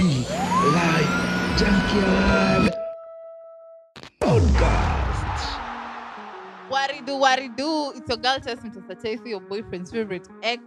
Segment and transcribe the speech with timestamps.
[0.00, 0.06] The
[0.72, 2.72] Live Junkyard
[4.18, 5.42] Podcast.
[6.70, 7.92] What it do, what it do?
[7.94, 8.80] It's your girl Tess Mr.
[8.96, 10.62] Chasey, your boyfriend's favorite ex.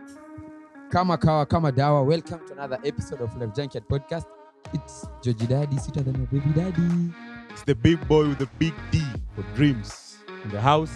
[0.92, 4.28] kama kawa kama dawa welcome to another episode of live junkyard podcast
[4.72, 7.10] it's joji daddy sweeter than a baby daddy
[7.50, 9.02] It's the big boy with the big D
[9.36, 10.94] for dreams in the house.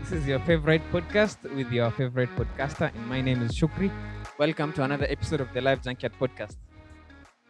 [0.00, 3.92] This is your favorite podcast with your favorite podcaster, and my name is Shukri.
[4.38, 6.56] Welcome to another episode of the Live Junkyard Podcast.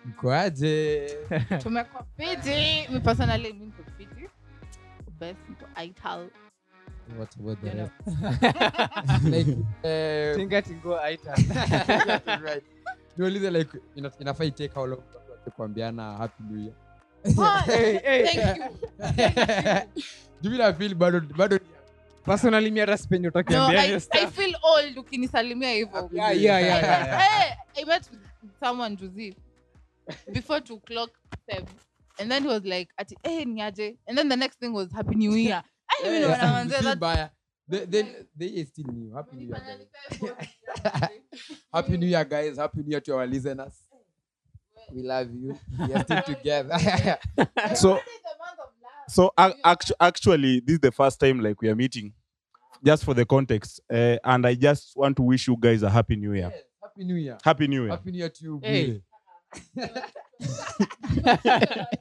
[0.04, 1.08] Mkoaje
[1.62, 2.88] Tumekuwa fiti.
[2.92, 4.28] Me personally, mi niko fiti.
[5.20, 6.28] Best niko ital.
[7.18, 7.92] what about the rest
[9.32, 9.56] like
[10.36, 11.34] Tinga tingo aita.
[12.42, 12.64] right
[13.16, 15.02] niulize like ina- inafaa itake how long
[15.56, 16.74] kuambiana happy new year
[17.66, 18.24] hey, hey.
[18.26, 18.64] Thank you.
[20.42, 21.58] juu mi nafeel bado bado
[22.24, 24.34] Personally, mi hata sipendi No, utakiambia I, hiyo I stuff.
[24.36, 26.10] feel old ukinisalimia hivyo.
[26.12, 27.20] Yeah, yeah, yeah, yeah, yeah.
[27.20, 28.10] Hey, I met
[28.60, 29.36] someone juzi
[30.32, 31.10] before two o'clock
[31.50, 31.66] seven.
[32.20, 33.96] And then he was like, ati, hey, niaje.
[34.06, 35.62] And then the next thing was Happy New Year.
[35.90, 36.96] I didn't even know what I was Si saying.
[36.96, 37.30] mbaya.
[37.68, 39.62] They- they- they is still new happy new year
[40.20, 41.10] guys
[41.74, 43.74] happy new year guys happy new year to our listeners
[44.90, 47.18] we love you we are still together
[47.76, 48.00] So,
[49.08, 52.12] so actu- actually, this is the first time like we are meeting.
[52.82, 56.16] Just for the context, uh, and I just want to wish you guys a happy
[56.16, 56.50] new year.
[56.54, 57.90] Yes, happy new year Happy new year.
[57.90, 59.02] happy new year to you Hey.
[59.74, 60.02] Bwire.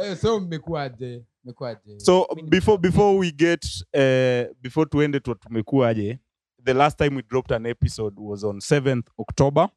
[0.00, 6.18] Eh, so mmekuaje mmekuaje So before before we get uh, before tuende end tumekuaje,
[6.64, 9.68] the last time we dropped an episode was on 7th October,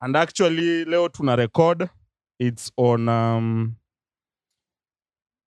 [0.00, 1.90] and actually leo tuna record.
[2.38, 3.76] It's on um,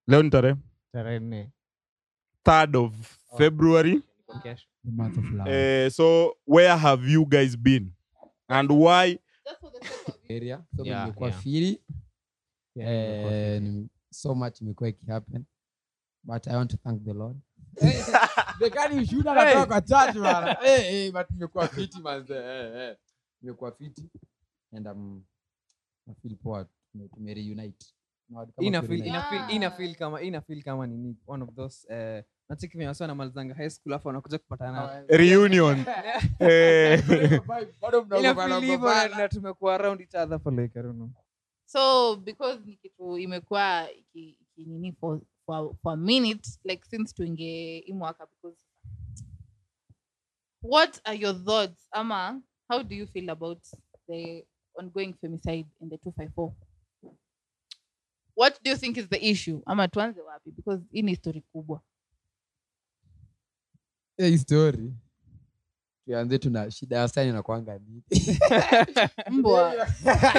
[0.07, 0.55] leo ni tarehe
[0.93, 1.51] Tarehe nne.
[2.45, 4.01] 3rd of February.
[4.35, 4.55] okay.
[4.83, 7.91] the month of love Uh, so where have you guys been
[8.49, 9.17] and why
[10.29, 10.65] Area.
[10.75, 11.41] So Yeah, nimekuwa yeah.
[11.41, 11.83] fili
[12.75, 15.45] Yeah, Eh, so much imekuwa ikihappen.
[16.23, 17.37] But i want to thank the lord.
[18.59, 20.57] Dekani ushuhuda natoka kwa church bana
[21.13, 22.33] but imekuwa fiti manze
[23.41, 24.09] imekuwa fiti.
[24.73, 25.23] And um,
[26.09, 26.35] I feel
[27.33, 27.85] reunite.
[28.29, 29.07] Kama Ina ku feel- reunite.
[29.09, 29.77] ina feel- ina Yeah.
[29.77, 31.17] feel kama ina kama nini?
[31.27, 35.85] One of those eh, nachiki venye wasi wanamalizanga high school afu wanakuja kupatana reunion.
[36.39, 37.03] Eh,
[37.81, 41.09] Bado ina mnaogopa- feel hivyo na- tumekuwa around each other for like I don't know.
[41.65, 47.79] so because ni kitu imekuwa iki- ikinini for, for, for a minute like since tuinge
[47.85, 48.57] hii mwaka because
[50.61, 51.87] what are your thoughts?
[51.91, 53.63] Ama how do you feel about
[54.07, 56.51] the ongoing femicide in the 254
[58.35, 59.61] what do you think is the issue?
[59.65, 60.51] Ama tuanze wapi?
[60.51, 61.81] Because hii ni story kubwa
[64.17, 64.93] hii story
[66.05, 68.03] tuanze tuna shida ya sani nakwanga nini
[69.31, 69.87] mbwa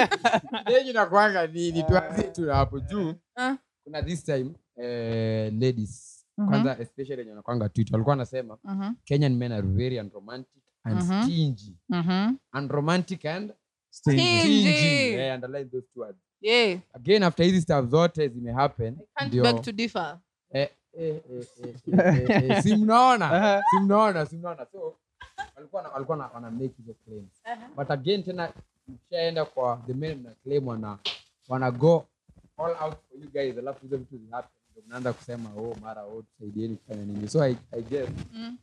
[0.73, 3.55] yenyu nakwanga nini tuanze tu hapo juu Ah.
[3.83, 6.49] kuna this time eh, ladies Mhm.
[6.49, 11.23] kwanza especially wenye nakwanga twitter walikuwa wanasema Mhm, kenyan men are very unromantic and Mhm.
[11.23, 12.35] stingy mhm.
[12.53, 13.53] unromantic and
[13.89, 14.39] Stingy.
[14.39, 14.67] stingy
[15.13, 19.53] Eh, underline those two words Yeah, again after hizi stuff zote zimehappen I can't ndio
[19.53, 20.19] to differ.
[20.99, 24.95] Eh, eh, eh, eh, eh, eh, eh, si mnaona si mnaona si mnaona so
[25.55, 27.31] walikuwa na- walikuwa na- wana make hizo claims
[27.75, 28.53] but again tena
[28.87, 30.97] mkishaenda kwa the men na claim wana
[31.47, 32.05] wana go
[32.57, 36.21] all out for you guys alafu hizo vitu zihappen ndio mnaanza kusema oh mara oh
[36.21, 38.57] tusaidieni kufanya nini so i, I guess Mm.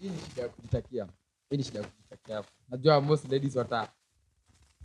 [0.00, 1.06] hii ni shida ya kujitakia
[1.50, 3.88] hii ni shida ya kujitakia najua most ladies wata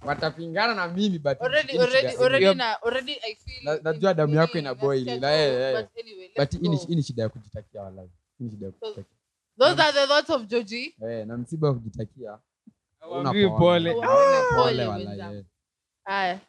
[0.06, 4.76] watapingana na mimi but already already already na already i feel najua damu yako ina
[4.76, 5.88] boil, eh, eh.
[6.00, 9.04] anyway but hii ni- shida ya kujitakia walai hii ni shida ya kujitakia
[9.60, 12.38] those are the thoughts of Joji eh na msiba wa kujitakia
[13.00, 13.94] pole.
[14.56, 14.86] pole.
[14.88, 15.44] Walai, eh.
[16.06, 16.40] haya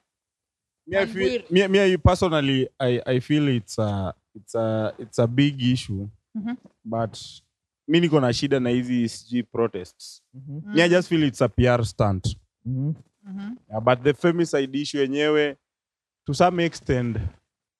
[0.86, 5.26] me, I feel, me, me personally I, I feel it's a, it's a, it's a
[5.26, 6.56] big issue Mhm.
[6.84, 7.18] but
[7.88, 10.74] mi niko na shida na hizi sg protests Mhm.
[10.74, 13.56] me I just feel it's a PR stunt mm-hmm.
[13.68, 15.56] yeah, but the femicide issue yenyewe
[16.26, 17.16] to some extent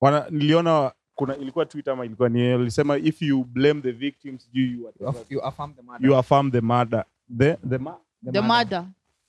[0.01, 4.63] wana, niliona kuna ilikuwa twitter ama ilikuwa ni alisema if you blame the victims you,
[4.65, 6.07] you, You aff- you affirm the murder.
[6.09, 7.05] you affirm the murder
[7.37, 7.97] the the ma-
[8.31, 8.85] the murder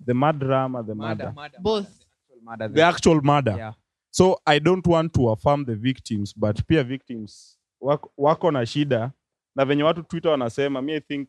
[0.06, 1.86] the murder ama the Murder, murder murder, Both.
[1.86, 3.74] the actual murder, the actual murder Yeah.
[4.10, 9.10] so i don't want to affirm the victims but pia victims wako, wako na shida
[9.56, 11.28] na venye watu twitter wanasema mi i think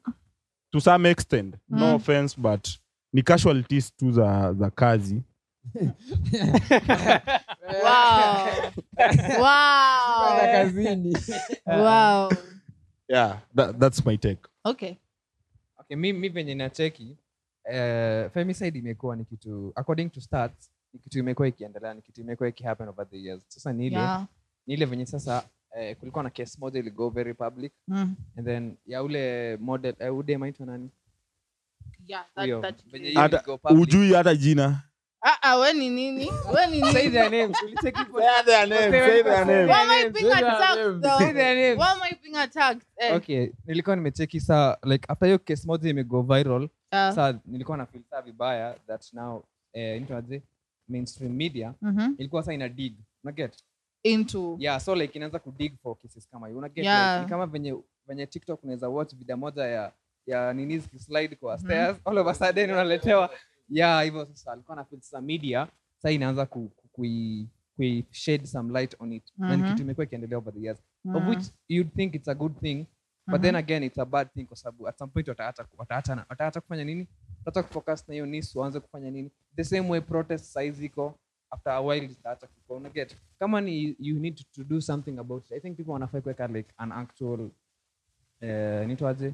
[0.71, 1.80] to some extent Mm.
[1.80, 2.68] no offense but
[3.13, 5.21] ni casualties tu za, za kazi
[10.52, 11.14] kazini.
[11.66, 12.30] Wow.
[13.10, 14.42] Yeah that, that's my take.
[14.66, 14.98] Okay.
[15.80, 17.18] Okay, mi, mi venye nacheki
[17.66, 22.50] uh, femicide imekuwa ni kitu according to stats ni kitu imekuwa ikiendelea ni kitu imekuwa
[22.50, 23.42] ikihappen over the years.
[23.48, 24.25] Sasa ni ile Yeah.
[24.68, 27.72] ni ile venye sasa uh, kulikuwa na case moja iligo very public.
[27.88, 28.16] Mm.
[28.38, 30.90] and then ya ule model uh, ude maitwa nani?
[32.08, 33.84] Yeah, that- Huyo, that- venye hiyo hata iligo public.
[33.84, 34.84] ujui hata jina
[35.22, 36.30] Ah, ah, we ni nini?
[36.54, 37.58] We ni Say their names.
[37.64, 39.69] Ulicheki po- Say their names, say their names.
[39.69, 41.18] Why am I being attacked though?
[41.19, 41.80] Say their names.
[41.80, 42.86] Why am I being attacked?
[42.98, 46.69] Eh, okay nilikuwa nimecheki saa like after hiyo case moja imego viral Uh.
[47.16, 49.44] saa nilikuwa na feel saa vibaya that now
[49.74, 50.42] eh, inaitwaje?
[50.90, 52.14] mainstream media mhm.
[52.18, 52.94] ilikuwa saa ina dig
[53.24, 53.54] unaget
[54.04, 54.56] Into.
[54.60, 57.14] yeah so like inaanza kudig for cases kama hiyo unaget Yeah.
[57.14, 57.75] like, ni kama venye
[58.08, 59.92] venye tiktok unaweza watch video moja ya
[60.28, 61.64] ya nini zikislide kwa Mhm.
[61.66, 63.30] stairs all of a sudden unaletewa
[63.69, 65.68] yeah hivyo sasa alikuwa na feel sasa media
[65.98, 69.24] saa inaanza ku, ku, kui, kui shade some light on it.
[69.38, 69.60] Mm-hmm.
[69.62, 69.69] Mhm.
[69.69, 70.80] kitu imekuwa ikiendelea over the years.
[70.80, 71.30] Of Mm.
[71.30, 72.86] which you'd think it's a good thing
[73.28, 76.25] but then again it's a bad thing kwa sababu at some point wataacha na-
[76.62, 77.08] kufanya nini?
[77.46, 79.31] Wataacha kufocus na hiyo nis waanze kufanya nini?
[79.56, 81.19] The same way protest size iko
[81.50, 85.52] after a while zitaacha unaget kama ni you need to, to do something about it
[85.52, 87.40] i think people wanafai kuweka like an actual
[88.42, 89.34] uh, nitwaje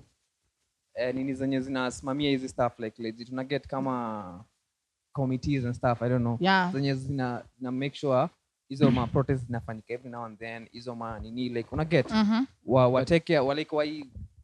[0.95, 4.45] eh, nini zenye zinasimamia hizi stuff like legit unaget kama
[5.11, 6.71] committees and stuff i don't know Yeah.
[6.73, 8.29] zenye zina, zina make sure
[8.69, 12.45] hizo ma protest zinafanyika every now and then hizo ma nini like unaget Mhm.
[12.65, 13.85] wa wateke wa like wa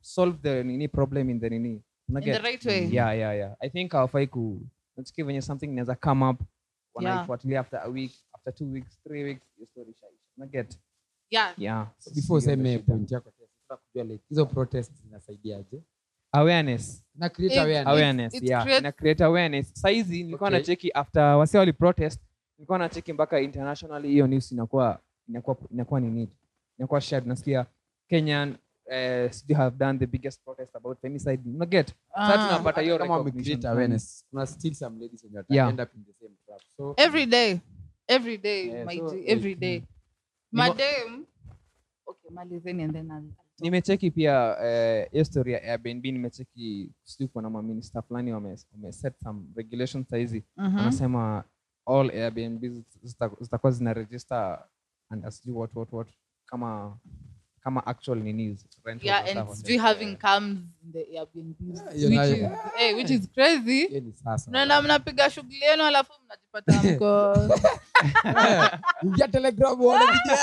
[0.02, 2.94] solve the nini problem in the nini In unaget the right way.
[2.94, 4.62] yeah yeah yeah i think hawafai ku
[4.98, 6.42] nasikia venye something inaweza come up
[7.02, 7.30] Yeah.
[7.60, 10.78] after a week after two weeks three weeks your story shaisha una get
[11.32, 11.54] Yeah.
[11.60, 15.84] yeah before Hiyo useme point yako kujua like hizo protest zinasaidiaje
[16.32, 20.60] awareness na create It- awareness awareness it yeah creates- ina create awareness saizi nilikuwa Okay.
[20.60, 22.22] nacheki after wasi wali protest
[22.58, 26.30] nilikuwa nacheki mpaka internationally hiyo news inakuwa inakuwa inakuwa nini
[26.78, 27.66] inakuwa shared nasikia
[28.08, 28.50] kenyan
[28.86, 32.32] uh, still have done the biggest protest about femicide you get Ah.
[32.34, 35.70] tunapata hiyo recognition awareness kuna still some ladies wenye wata Yeah.
[35.70, 37.58] end up in the same trap so Every day.
[38.08, 39.80] Every day, Yeah, my so, every day.
[39.80, 39.86] mm.
[40.52, 41.26] Madam.
[42.06, 43.24] Okay, malizeni and then I'll.
[43.60, 49.14] Nimecheki pia eh, hiyo story ya airbnb nimecheki sijui kuna maminista fulani wameset wame set
[49.24, 50.78] some regulations sahizi Mhm.
[50.78, 51.44] wanasema
[51.86, 52.64] all airbnb
[53.04, 54.66] zita- zitakuwa zina register
[55.10, 56.08] and sijui what, what, what
[56.46, 56.98] kama
[57.64, 60.60] kama actual ninis rentals Yeah, and and having comes
[60.92, 63.88] the Airbnb, you which know- is hey, which is crazy.
[63.88, 64.52] hiyo ni sasa.
[64.52, 67.36] Naona mnapiga shughuli yenu alafu mnajipata mko.
[69.04, 70.36] Ingia telegram uone video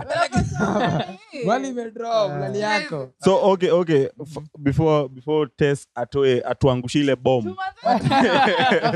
[0.00, 3.12] yako Wewe, Ingia telegram wali imedrop lali yako.
[3.24, 7.56] So okay okay F- before before test atoe atuangushe ile bomb.
[7.84, 7.98] I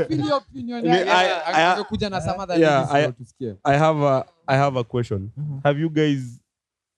[0.07, 0.85] feel opinion.
[0.85, 1.01] Yake.
[1.01, 3.13] I- Yeah, I- angeweza kuja na some other Yeah, I-
[3.63, 5.31] i have a i have a question.
[5.63, 6.39] Have you guys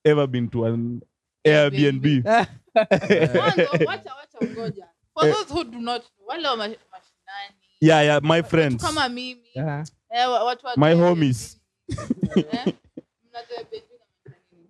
[0.03, 1.01] ever been to an
[1.43, 2.05] airbnb?
[3.85, 4.87] Wacha wacha ungoja.
[5.13, 7.55] For those who do not know, wale wa mashinani.
[7.81, 8.81] yeah yeah my friends.
[8.83, 9.41] Kama mimi.
[9.55, 9.83] Yeah.
[10.09, 11.59] Eh, wa- watu wa My homies.
[11.89, 14.69] Eh, mnajua Airbnb inamaanisha nini?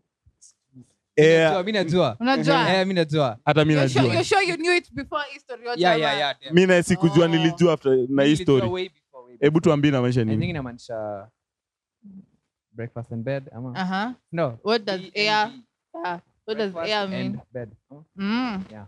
[0.74, 0.86] Air- Najua,
[1.18, 2.18] mi najua?
[2.18, 6.36] Eh, hata mi najua you're sure you knew it before history yote yeah, ama- yeah,
[6.42, 7.28] yeah, mi na sikujua Oh.
[7.28, 8.92] nilijua after na hii story
[9.40, 11.28] hebu tuambie namaanisha I nini inamaanisha
[12.74, 14.14] breakfast and bed ama Uh-huh.
[14.32, 15.52] no What does air-
[15.96, 16.20] Yeah.
[16.48, 17.40] What does air mean?
[17.54, 17.70] bed.
[17.92, 18.64] Oh, Mm.
[18.72, 18.86] Yeah.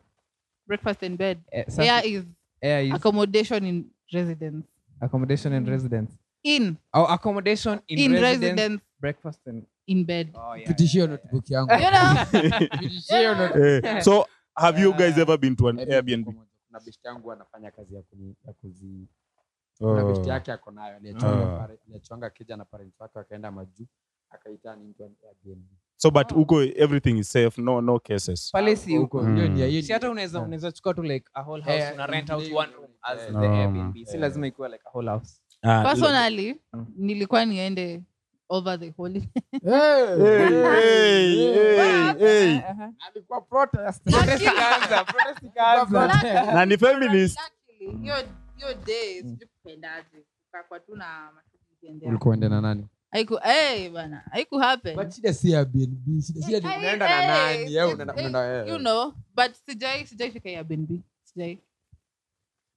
[0.68, 1.38] Breakfast in bed.
[1.52, 2.24] eh, Air is
[2.62, 4.68] air is accommodation in residence.
[5.02, 6.12] accommodation and residence
[6.44, 10.32] In oh, accommodation in, in residence, residence breakfast and in bed.
[10.36, 12.26] oh, yeah, Pitishie yeah, notebook yangu You know?
[12.80, 13.86] Pitishie notebook.
[13.86, 14.26] Eh, so
[14.56, 16.92] have you guys ever been to an Airbnb airbnb pamoja.
[17.04, 19.08] yangu anafanya kazi ya kuni- ya kuzi
[19.78, 21.68] kuna best yake ako nayo aliachonga
[22.28, 23.86] pare- kija na parents wake wakaenda majuu
[24.30, 25.66] akaitana into an Airbnb.
[25.98, 29.26] so but huko everything is safe no no cases pale si Huko,
[29.82, 32.72] si hata unaweza unaweza chukua tu like a whole house Eh, una rent out one
[32.74, 34.22] room as the Airbnb si eh.
[34.22, 36.86] lazima ikuwe like a whole house Ah, Personally, Mm.
[36.98, 38.02] nilikuwa niende
[38.50, 38.86] over the
[45.42, 46.08] ikaanza
[46.54, 47.40] na ni feminist.
[47.80, 49.24] Hiyo day.
[50.88, 52.88] Tu na na nani?
[53.12, 53.40] Haiku
[53.94, 54.96] bana, haiku happen.
[54.96, 58.66] but shida si Airbnb shida shida ni unaenda na nani unaenda unaenda.
[58.66, 61.00] You know, but sijai sijai fika Airbnb.
[61.24, 61.60] Sijai.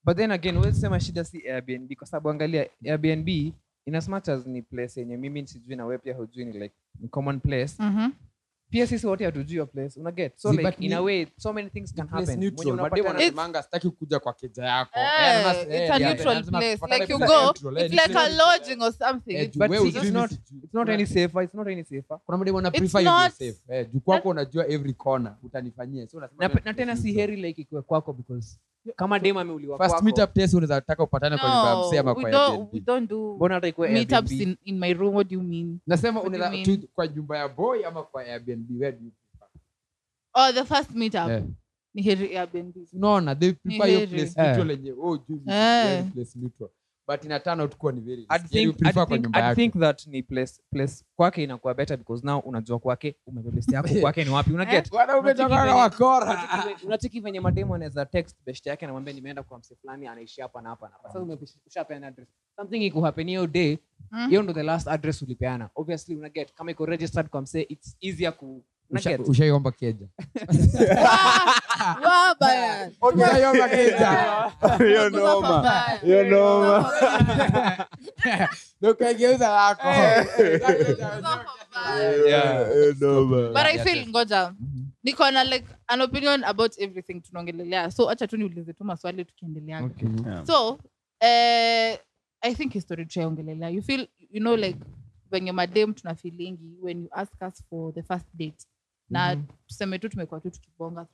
[0.04, 3.28] but then again huwezi sema shida si airbnb kwa sababu angalia airbnb
[3.98, 6.74] in as ni place yenye mimi sijui na wewe pia hujui ni like
[7.10, 8.10] common place Mhm.
[8.70, 11.26] Pia sisi wote hatujui your place una get so See, like but in a way
[11.36, 12.66] so many things can happen neutral.
[12.66, 15.06] Mwenye unapatana- wanasemanga sitaki kuja kwa keja yako Eh,
[15.46, 16.74] Eh, it's a yeah, neutral anasema place.
[16.74, 19.34] tupatane Like you place go, neutral, eh, it's like a lodging or something.
[19.34, 20.60] Eh, It's- juu but wewe see, hujui it's not- sijui.
[20.64, 23.58] it's not any safer it's not any safer kuna wana It's prefer you be safe.
[23.68, 27.82] Eh, juu kwako unajua every corner utanifanyia so unasema na, tena si heri like ikuwe
[27.82, 28.58] kwako because
[28.96, 32.12] kama dem ameuliwa first kwako meetup test unaweza taka upatane kwa nyumba ya msee ama
[32.12, 32.74] we kwa don't, Airbnb.
[32.74, 34.48] we don't do mbona hata ikuwe meetups Airbnb?
[34.48, 35.14] in, in my room.
[35.14, 35.78] What do you mean?
[35.86, 36.80] nasema What do you unaweza mean?
[36.80, 39.46] tu kwa nyumba ya boy ama kwa Airbnb where do you prefer
[40.34, 41.28] Oh, the first meetup.
[41.28, 41.42] yeah.
[41.94, 42.74] Ni heri Airbnb.
[42.92, 44.46] unaona they prefer your place Eh.
[44.46, 46.04] neutral yenye oh juu ni Eh.
[46.14, 46.70] place neutral
[47.10, 48.62] but ina turn out kuwa ni very I'd risky.
[48.62, 52.26] You think, kwa think, nyumba I'd think that ni place, place kwake inakuwa better because
[52.26, 54.90] now unajua kwake umebebesti yako kwake ni wapi una get?
[54.90, 56.48] Bwana umetoka Unacheki wakora.
[56.84, 60.68] Unacheki venye- mademu anaweza text best yake anamwambia nimeenda kwa mse fulani anaishi hapa na
[60.68, 61.08] hapa na hapa.
[61.08, 62.28] Sasa umeshapeana address.
[62.56, 63.78] Something ikuhappen hiyo day
[64.10, 64.28] Mm.
[64.28, 65.70] hiyo ndo the last address ulipeana.
[65.74, 66.54] Obviously una get.
[66.54, 70.06] Kama iko registered kwa mse it's easier ku una Usha- get ushaiomba keja.
[71.78, 72.90] Baba baya.
[73.02, 74.10] ushaiomba keja.
[74.78, 75.82] Hiyo noma.
[76.02, 76.92] hiyo noma.
[78.80, 79.88] na ukaigeuza lako.
[82.28, 82.72] Yeah.
[82.72, 83.48] hiyo noma.
[83.48, 84.54] But i feel ngoja.
[85.04, 87.90] Niko na like an opinion about everything tunaongelelea.
[87.90, 90.08] So acha tu niulize tu maswali tukiendelea Okay.
[90.26, 90.44] Yeah.
[90.46, 90.72] so
[91.22, 91.96] uh,
[92.42, 94.78] i think history tuyaongelelea you feel you know like
[95.30, 98.66] venye madem tuna feelingi when you ask us for the first date
[99.10, 99.36] na
[99.66, 101.06] tuseme tu tumekuwa tu tukibonga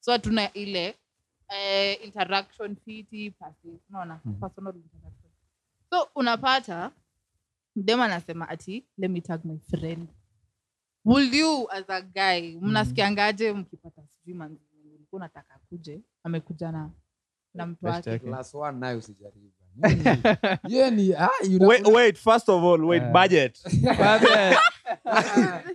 [0.00, 0.94] so hatuna ile
[1.48, 4.16] eh, interaction fiti passive, unaona?
[4.40, 5.32] Personal interaction.
[5.90, 6.92] So unapata
[7.76, 10.08] mdema anasema ati let me tag my friend.
[11.04, 14.02] Will you as a guy mnasikiangaje mkipata?
[14.08, 14.60] Sijui manzi
[14.94, 16.90] ulikuwa unataka kuje amekuja na
[17.56, 19.50] na mtu wake Class one nayo usijaribu.
[20.68, 21.28] Hiyo ni- ah,
[21.60, 23.12] wait, wait first of all wait Eh.
[23.12, 23.58] budget.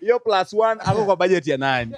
[0.02, 1.96] Hiyo plus one ako kwa budget ya nani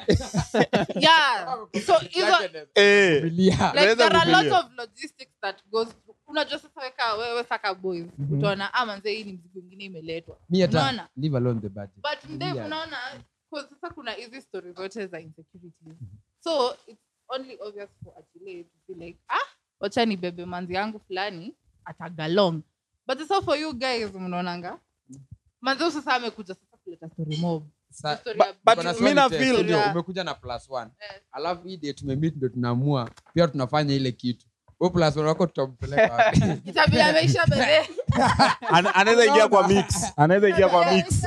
[0.96, 1.58] yeah.
[1.86, 2.34] So hizo
[2.76, 3.24] eh.
[3.24, 5.88] Like there are a of logistics that goes
[6.28, 8.06] unajua sasa weka wewe saka boys.
[8.32, 10.38] Utaona ah manze hii ni mzigo ingine imeletwa.
[10.50, 11.08] Unaona?
[11.18, 11.96] Leave alone the budget.
[12.02, 12.66] but mde Yeah.
[12.66, 12.98] unaona
[13.70, 15.92] sasa kuna hizi story zote za insecurity.
[16.40, 19.48] So it's only obvious for Achille to be like ah
[19.84, 22.62] wacha ni bebe manzi yangu fulani atagalong.
[23.08, 24.80] But sasa for you guys mnaonanga?
[25.62, 27.64] Manzi sasa amekuja sasa kuleta story mob.
[29.92, 30.92] Umekuja na plus one.
[31.32, 33.10] Alafu hii tumemit ndo tunaamua.
[33.34, 34.48] Pia tunafanya ile kitu
[34.80, 36.40] wako tutampeleka wapi?
[36.70, 37.90] itabidi ameisha bebe
[38.70, 40.14] Ana- anaweza ingia kwa mix.
[40.18, 41.26] Anaweza ingia kwa mix.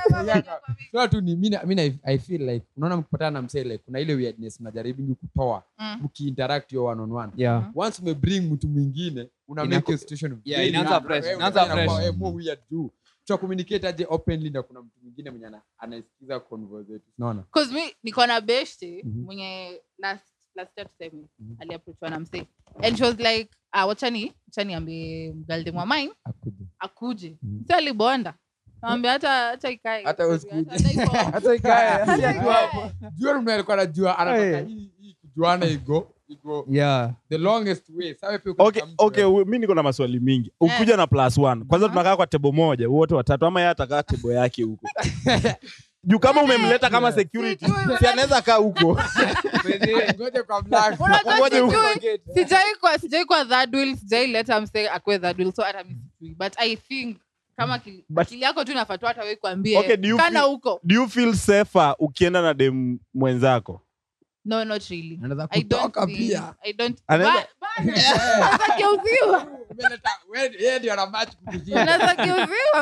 [0.91, 4.01] Sio tu ni mi mi I- I feel like unaona mkipatana na msee like kuna
[4.01, 5.63] ile weirdness mnajaribu kutoa.
[5.79, 5.99] Mm.
[6.03, 7.33] mkiinteract yo one on one.
[7.37, 7.71] Yeah.
[7.75, 11.07] Once umebring mtu mwingine una Inaku- make your situation Yeah, very inaanza hard.
[11.07, 12.09] fresh, Eh, inaanza inakuwa, fresh.
[12.09, 12.91] eh, more weird juu
[13.25, 17.43] tuta communicate aje openly na kuna mtu mwingine mwenye ana- anaisikiza convo zetu unaona?
[17.51, 19.21] Cause mi niko na beshte Mhm.
[19.25, 20.25] mwenye last
[20.55, 21.25] last year tuseme
[21.59, 22.47] aliaproachwa na msee
[22.83, 26.13] and she was like ah, wachani wachani ambie mgalde mine.
[26.25, 26.65] Akuje.
[26.79, 27.37] Akuje.
[27.43, 27.61] Mhm.
[27.61, 28.35] msee alibonda.
[28.83, 30.05] Nawambia hata hata ikae.
[30.05, 30.71] Hata usikuje.
[30.71, 32.07] Hata iko- hata ikae.
[33.15, 34.67] Jua mtu alikuwa anajua anataka Eh.
[34.67, 37.13] hii hii kujuana igo igo yeah.
[37.29, 38.15] the longest way.
[38.15, 40.53] Sawa pia kuna okay, okay mi niko na maswali mingi.
[40.61, 41.65] Ukuja na plus one.
[41.65, 41.93] Kwanza Aha.
[41.95, 44.87] tunakaa kwa tebo moja wote watatu ama yeye atakaa tebo yake huko
[46.07, 47.67] juu kama umemleta kama security
[47.99, 49.01] si anaweza kaa huko.
[52.35, 57.17] Sijai kwa wheel sijai leta mse akwe thadwil so hata misijui but i think
[57.57, 59.79] kama akili akili yako tu inafatwa hata wewe kuambie.
[59.79, 60.81] Okay, do you kana feel- huko.
[60.85, 63.83] do you feel safer ukienda na dem mwenzako?
[64.45, 65.19] No not really.
[65.51, 65.93] I don't
[66.63, 66.99] I don't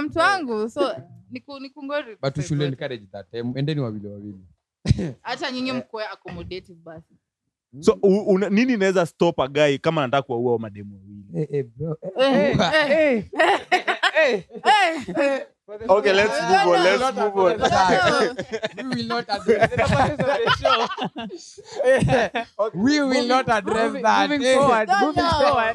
[0.02, 0.97] mtu wangu so
[2.20, 4.38] but we should encourage that eh, endeni wawili wawili
[5.22, 7.14] hata nyinyi mkwe accommodative basi.
[7.80, 11.24] So u, una, nini inaweza stop a guy kama anataka kuwaua mademu wawili?
[11.34, 11.66] Eh, eh,
[14.16, 15.46] eh, eh.
[15.88, 17.58] okay let's move on let's move on.
[18.76, 19.70] We will not address
[22.74, 24.30] we will not address that.
[24.30, 24.56] Eh.
[24.56, 25.72] No, no.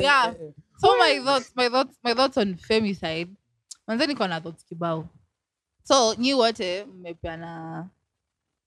[0.00, 0.34] yeah.
[0.78, 3.28] So my thoughts my thoughts my thoughts on femicide
[3.86, 5.08] manze niko na thoughts kibao.
[5.82, 7.88] So nyi wote mmepeana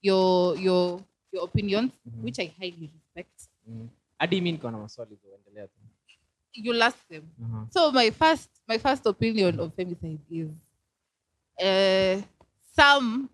[0.01, 1.91] your your your opinions
[2.23, 3.49] which i highly respect.
[4.19, 5.79] Hadi mi niko na maswali zoendelea tu.
[6.53, 7.23] You'll ask them.
[7.43, 7.67] Aha.
[7.71, 10.49] so my first my first opinion of femicide is
[11.59, 12.21] uh,
[12.75, 13.29] some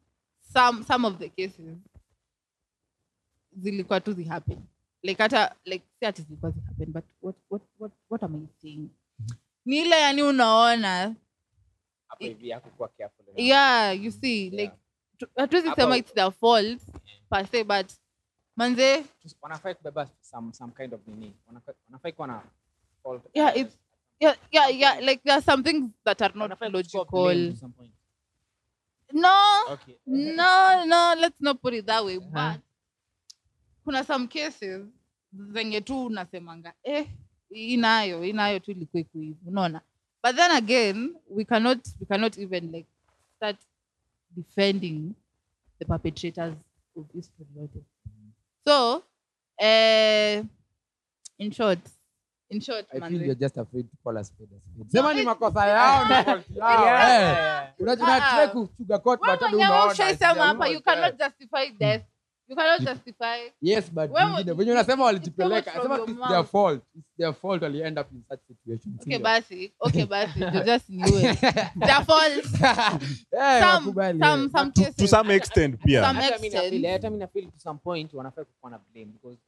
[0.54, 1.78] some some of the cases
[3.58, 4.60] zilikuwa tu zihappen
[5.04, 8.90] like hata like si ati zilikuwa zihappen but what what what what am i saying?
[9.66, 12.01] Ni ile yani unaona hapo hivi hakukuwa careful enough.
[13.36, 14.54] Yeah you see Yeah.
[14.54, 14.74] like
[15.36, 16.82] hatuwezi sema it's their fault
[17.30, 17.92] per se but
[18.56, 19.06] manze
[19.42, 21.34] wanafai kubeba some, some kind of nini
[21.92, 22.42] Wanafai- kuwa na
[23.04, 23.24] fault.
[23.34, 23.78] yeah it's
[24.20, 27.54] yeah yeah yeah like there are some things that are not logical
[29.14, 29.30] no
[29.70, 29.96] Okay.
[30.06, 32.54] no no let's not put it that way Uh-huh.
[32.54, 32.62] but
[33.84, 34.86] kuna some cases
[35.34, 37.08] zenye tu unasemanga eh
[37.50, 39.82] inayo inayo tu ilikuwa iko hivi unaona
[40.24, 42.86] but then again we cannot we cannot even like
[43.38, 43.58] start
[44.36, 45.16] defending
[45.80, 46.54] the perpetrators
[46.98, 47.70] of this story
[48.68, 49.04] so
[49.60, 50.44] eh
[51.40, 51.80] in short
[52.50, 54.92] in short I feel you're just afraid to call a spade a spade.
[54.92, 56.72] Sema ni it- makosa yao ni fault yao.
[56.74, 57.64] Yeah, yeah.
[57.64, 57.74] Eh.
[57.80, 58.48] Unajua unataka ah, ah.
[58.48, 62.04] kusugarcoat Wewe but hadi mwenyewe unaona ushaisema sija- hapa you cannot justify death
[62.52, 66.84] you cannot justify Yes, but wengine wenye unasema walijipeleka sema it's their fault.
[66.96, 69.74] It's their fault wali up in such situation okay basi.
[69.80, 70.40] Okay basi.
[70.40, 71.40] You just knew it.
[71.80, 72.46] Their fault.
[73.62, 76.04] Some some some cases to some extent pia.
[76.04, 76.86] Some Hata mi na extent.
[76.86, 79.40] hata mi na feel to some point wanafai kukuwa na blame because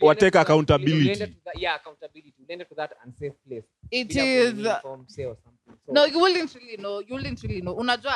[0.00, 1.00] Watake ulienda to that- accountability.
[1.00, 2.34] ulienda to that- yeah, accountability.
[2.42, 3.64] Ulienda to that unsafe place.
[3.90, 5.76] it is kuinform, say or something.
[5.86, 7.00] So, no you wouldn't really know.
[7.00, 7.74] You wouldn't really know.
[7.76, 8.14] Unajua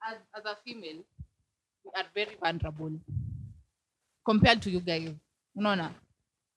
[0.00, 1.02] as, as a female
[1.84, 2.90] we are very vulnerable
[4.28, 5.10] compared to you guys.
[5.56, 5.90] Unaona?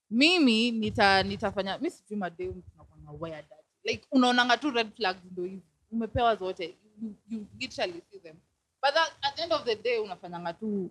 [0.10, 3.46] Mimi nita nitafanya mi sijui madem tunakwanga weird
[3.84, 5.62] like unaonanga tu red flags ndo hivi.
[5.92, 6.76] Umepewa zote.
[7.02, 8.36] You, you literally see them.
[8.82, 10.90] But that, at the end of the day unafanyanga tu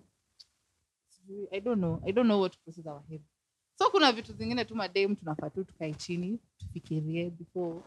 [1.53, 2.03] i don't know.
[2.07, 3.21] I don't know what process our head.
[3.79, 7.81] So kuna vitu zingine tu madem tunafaa tu tukae chini tufikirie before.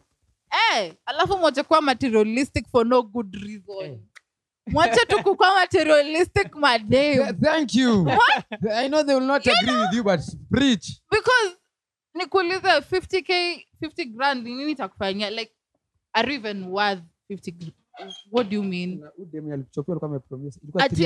[0.75, 3.99] Eh, alafu mwache kuwa materialistic for no good reason
[4.67, 8.07] mwache tu kukuwa materialistic madem thank you.
[8.71, 11.01] I know they will not agree with you but preach.
[11.11, 11.57] Because
[12.13, 15.51] nikuulize 50k 50 grand ni nini itakufanyia like
[16.13, 17.73] are you even worth 50 grand?
[18.31, 19.03] what do you mean?
[19.03, 20.21] Ati- 300 ama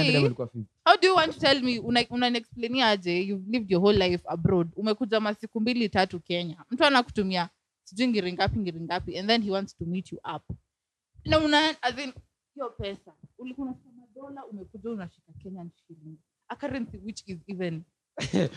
[0.05, 1.79] ilikuwa 50 how do you want to tell me?
[1.79, 3.21] Una- aje?
[3.21, 4.69] You've lived your whole life abroad.
[4.75, 6.63] Umekuja masiku mbili tatu kenya.
[6.71, 7.49] Mtu anakutumia
[7.83, 10.43] sijui ngiringapi ngiringapi ngiri and then he wants to meet you up.
[11.25, 12.13] Na una as in
[12.55, 16.17] hiyo pesa ulikuwa madola umekuja unashika kenyan shilling
[16.50, 17.84] a currency which is even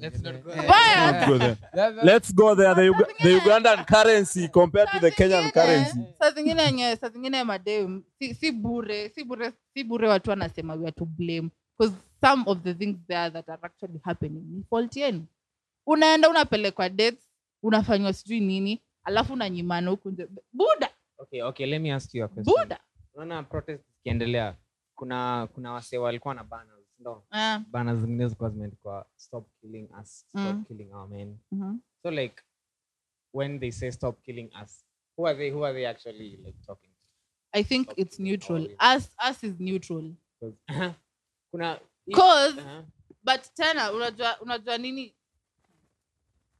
[0.00, 1.12] Let's not go Baya.
[1.12, 1.56] Let's go there.
[1.74, 1.92] there.
[2.04, 2.74] Let's go there.
[2.74, 6.00] The, Uga- the Ugandan currency compared to the Kenyan currency.
[6.18, 10.74] saa zingine yenye saa zingine madem si, si bure si bure si bure watu wanasema
[10.74, 14.64] we are to blame because some of the things there that are actually happening ni
[14.70, 15.26] fault yenu
[15.86, 17.30] unaenda unapelekwa dates
[17.62, 22.28] unafanywa sijui nini alafu unanyimana huku nje buda okay, okay, let me ask you a
[22.28, 22.56] question.
[22.56, 22.80] buda
[23.14, 24.56] Unaona protest zikiendelea
[24.94, 27.60] kuna kuna wasee walikuwa na banners ndo yeah.
[27.70, 30.64] banners zingine zilikuwa zimeandikwa stop killing us stop Mm.
[30.64, 31.76] killing our men mhm.
[32.02, 32.42] so like
[33.34, 34.86] when they say stop killing us
[35.16, 37.06] who are they who are they actually like talking to?
[37.52, 38.62] i think stop it's neutral
[38.96, 40.94] us, us is neutral 'Cause-
[41.50, 41.80] kuna
[42.14, 42.84] cause uh-huh.
[43.22, 45.14] but tena unajua unajua nini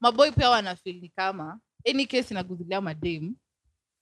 [0.00, 3.34] maboy pia wanafil ni kama any case inaguzilia madem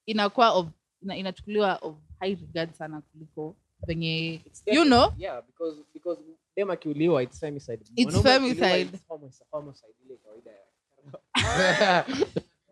[0.05, 0.67] inakuwa of
[1.03, 3.55] ina, inachukuliwa of high regard sana kuliko
[3.87, 5.13] venye you know?
[5.17, 6.21] yeah because because
[6.55, 7.83] dem akiuliwa it's femicide.
[7.95, 8.81] It's femicide.
[8.81, 9.93] it's homici- homicide.
[10.05, 12.05] Ile kawaida ya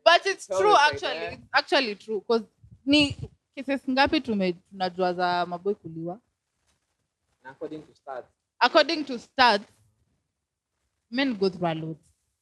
[0.05, 1.33] but it's true actually.
[1.33, 2.45] it's actually true because
[2.85, 3.15] ni
[3.55, 6.19] cases ngapi tume tunajua za maboy kuliwa?
[7.43, 8.27] According to stats.
[8.59, 9.65] According to stats
[11.11, 11.97] men go through a lot.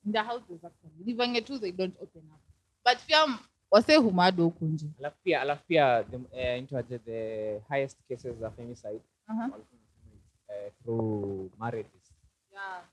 [0.06, 1.14] In their houses actually.
[1.14, 2.40] Venye tu they don't open up.
[2.86, 3.40] But pia
[3.72, 9.00] wase humado huku nje alafu pia alafu pia the, into the highest cases za femicide
[9.28, 9.42] Aha.
[9.42, 12.14] walikuwa wanasema through marriages
[12.52, 12.84] yeah.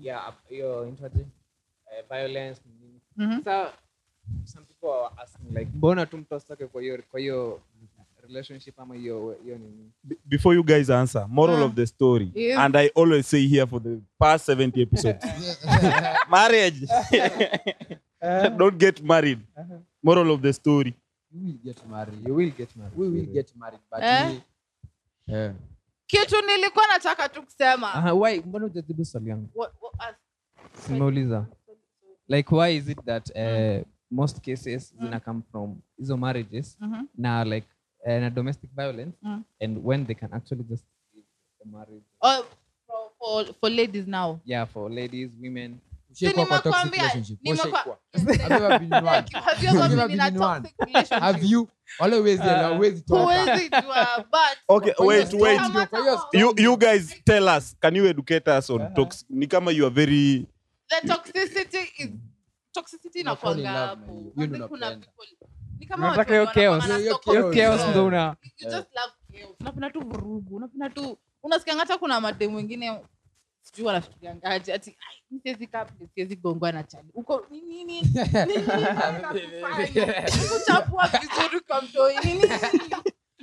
[0.00, 1.26] yeah hiyo into aje
[2.10, 3.00] violence nini.
[3.44, 3.72] Sasa,
[4.44, 7.60] some people are asking like mbona tu mtu asitake kwa hiyo kwa hiyo
[8.22, 9.92] relationship ama hiyo hiyo nini
[10.24, 12.62] Before you guys answer, moral uh, of the story, yeah.
[12.64, 15.24] and I always say here for the past 70 episodes
[16.30, 16.86] marriage.
[18.58, 19.38] Don't get married.
[20.02, 20.94] Moral of the story.
[21.34, 24.30] you will get married you will get married we will get married but Eh?
[25.28, 25.52] we- eh.
[26.06, 28.12] kitu nilikuwa nataka tu kusema
[28.46, 28.70] mbona
[29.04, 29.48] swali yangu
[30.72, 31.46] simeuliza
[32.28, 35.04] like why is it that uh, most cases Mm.
[35.04, 37.06] zina come from hizo marriages Mhm.
[37.14, 37.66] na like
[38.06, 39.44] uh, na domestic violence Mm.
[39.60, 40.84] and when they can actually just
[41.14, 41.26] leave
[41.62, 42.44] the marriage Oh,
[42.86, 45.78] for, for, for ladies now yeah for ladies women
[56.56, 57.74] You guys tell us.
[57.80, 60.46] Can you educate us on tox Ni kama you are very
[60.88, 62.08] the toxicity is
[62.72, 64.32] toxicity inakwanga hapo.
[64.34, 64.98] kuna people-
[65.78, 66.84] ni kama Unataka hiyo chaos.
[67.24, 67.96] Hiyo chaos.
[67.96, 69.54] una You just love chaos.
[69.60, 73.00] unapenda tu vurugu unapenda tu unasikia hata kuna mademu wengine
[73.64, 77.46] sijui wanafikiriangaje ati "Ai, siwezi kaa siwezi gongwa na chali uko
[81.20, 82.46] vizuri kwa mtoi ni nini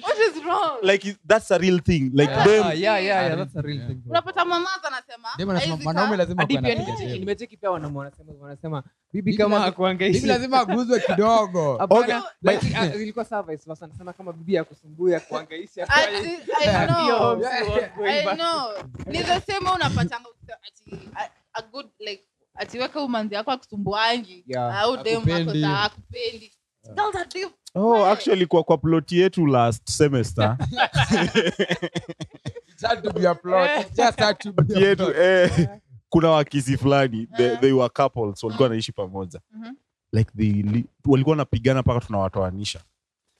[0.03, 3.55] what is wrong like that's a real thing like Yeah, them yeah, yeah, yeah, that's
[3.55, 4.01] a real thing.
[4.09, 7.19] unapata mamaza anasema Dem anasema mwanaume lazima nimecheki- demu.
[7.19, 11.77] nimecheki pia wanaume wanasema wanasema bibi Bibi kama akuangaishi lazima aguzwe kidogo.
[11.89, 13.85] Okay, like, ah, ilikuwa service vice versa.
[13.85, 15.91] Anasema kama bibi akusumbui akuangaishi Ati,
[16.65, 17.41] I know.
[17.41, 18.31] Yeah.
[18.31, 18.71] I know.
[19.05, 20.29] ni the same way unapatanga
[20.67, 21.09] ati
[21.53, 22.23] a, good like
[22.55, 24.45] atiweka umanzi yako akusumbuangi.
[24.57, 25.21] Au dem
[25.65, 26.51] akupendi.
[27.75, 30.57] oh actually kwa kwa plot yetu last semester.
[32.83, 33.95] It to be a plot.
[33.95, 35.67] Just to be a yetu eh,
[36.11, 37.59] kuna wakisi fulani they, Eh.
[37.59, 39.73] they were couples walikuwa wanaishi pamoja Mhm.
[40.13, 42.79] like they walikuwa wanapigana mpaka tunawatoanisha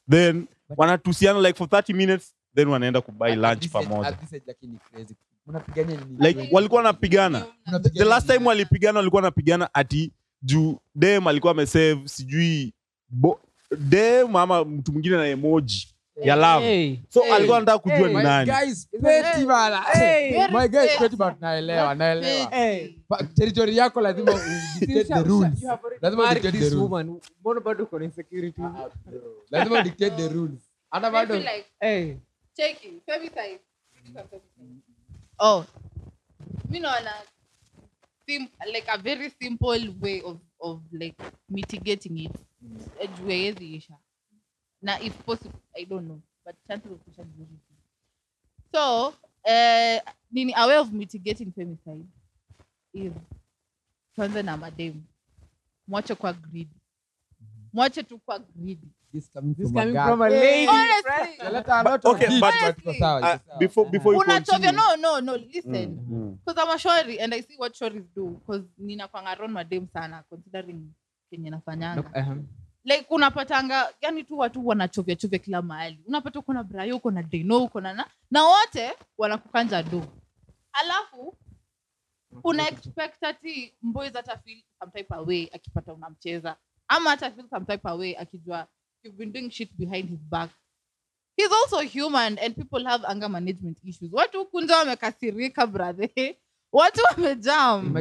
[0.10, 4.77] then wanatusiana like for 30 minutes then wanaenda kubai lunch pamoja at this age lakini
[4.91, 5.15] crazy.
[5.47, 6.27] Mnapigania nini?
[6.27, 7.45] like walikuwa wanapigana
[7.93, 12.73] the last time walipigana walikuwa wanapigana ati juu dem alikuwa amesave sijui
[13.10, 13.39] bo,
[13.79, 15.90] dem ama mtu mwingine na emoji
[16.24, 16.97] ya love Hey.
[17.10, 17.34] so Hey.
[17.34, 18.08] alikuwa anataka kujua Hey.
[18.08, 19.82] ni nani bana.
[19.82, 20.47] Hey.
[20.52, 22.50] My guys petty but naelewa, naelewa.
[22.52, 22.93] Hey.
[23.36, 24.32] Territory yako lazima
[24.80, 25.63] dictate the rules.
[26.02, 26.74] Lazima dictate the rules.
[26.74, 27.19] woman.
[27.39, 28.62] Mbona bado uko insecurity?
[29.52, 30.60] lazima dictate the rules
[30.91, 31.36] hata bado
[31.80, 32.17] eh
[32.58, 33.60] like it every time
[35.39, 35.65] oh
[36.69, 37.13] mimi naona
[38.26, 41.15] sim, like a very simple way of, of like
[41.50, 42.32] mitigating it
[43.00, 43.93] edge way isha
[44.82, 47.78] na if possible i don't know but chances of isha ni very few.
[48.72, 49.08] so
[49.46, 50.00] uh,
[50.32, 52.06] nini a way of mitigating femicide
[52.94, 53.13] is
[54.15, 55.04] tuanze na mademu
[55.88, 56.76] mwache kwa greedy
[57.74, 60.06] mwache tu kwa greedy This coming This from coming guy.
[60.08, 60.67] from a lady.
[60.67, 63.60] honestly Inaleta a lot of Okay, heat, but- but iko sawa, Uh, sawa.
[63.60, 66.38] before before you unachovya continue no no no listen Mm.
[66.39, 70.24] because I'm a shori and I see what shoris do because ninakwanga around madem sana
[70.30, 70.94] considering
[71.30, 72.38] kenye nafanyanga Uh-huh.
[72.84, 76.00] Like unapatanga yani tu watu wanachovya chovya kila mahali.
[76.08, 80.08] Unapata uko na brayo uko na deno uko na na wote wanakukanja do
[80.74, 81.38] alafu
[82.44, 82.63] una
[83.22, 86.56] ati mboys hata feel some akipata unamcheza.
[86.88, 87.65] Ama hata feel some
[88.17, 88.67] akijua
[89.04, 90.50] you've been doing shit behind his back.
[91.38, 94.13] He's also human and people have anger management issues.
[94.13, 96.10] Watu kunja wamekasirika brother.
[96.72, 97.94] Watu wamejam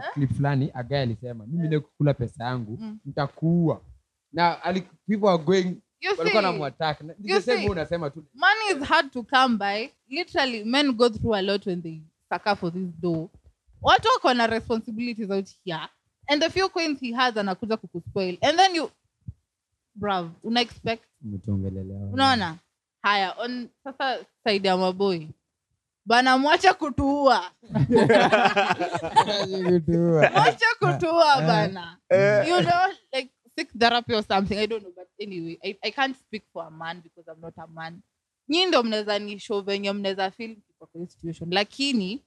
[0.00, 1.80] kuna clip fulani a alisema mimi leo
[2.14, 2.98] pesa yangu Mm.
[3.04, 3.80] nitakuua.
[4.32, 4.64] Na
[5.08, 5.76] people are going
[6.18, 9.88] walikuwa na Na- unasema tu money is hard to come by.
[10.08, 13.28] Literally men go through a lot when they sucker for this door
[13.82, 15.88] watu wako na responsibilities out here.
[16.26, 18.38] And the few coins he has anakuja kukuspoil.
[18.40, 18.90] And then you
[19.94, 21.04] brav una expect
[22.12, 22.56] unaona?
[23.02, 25.26] Haya on sasa side ya maboy
[26.06, 27.50] bana mwacha kutuua.
[30.32, 31.40] Mwacha kutuua.
[31.40, 31.98] Bana.
[32.48, 34.58] You know like sick therapy or something.
[34.58, 37.54] I don't know but anyway I, i can't speak for a man because i'm not
[37.58, 38.02] a man.
[38.48, 41.52] Nyi ndo mnaweza ni show venye mnaweza feel kwa hiyo situation.
[41.52, 42.24] Lakini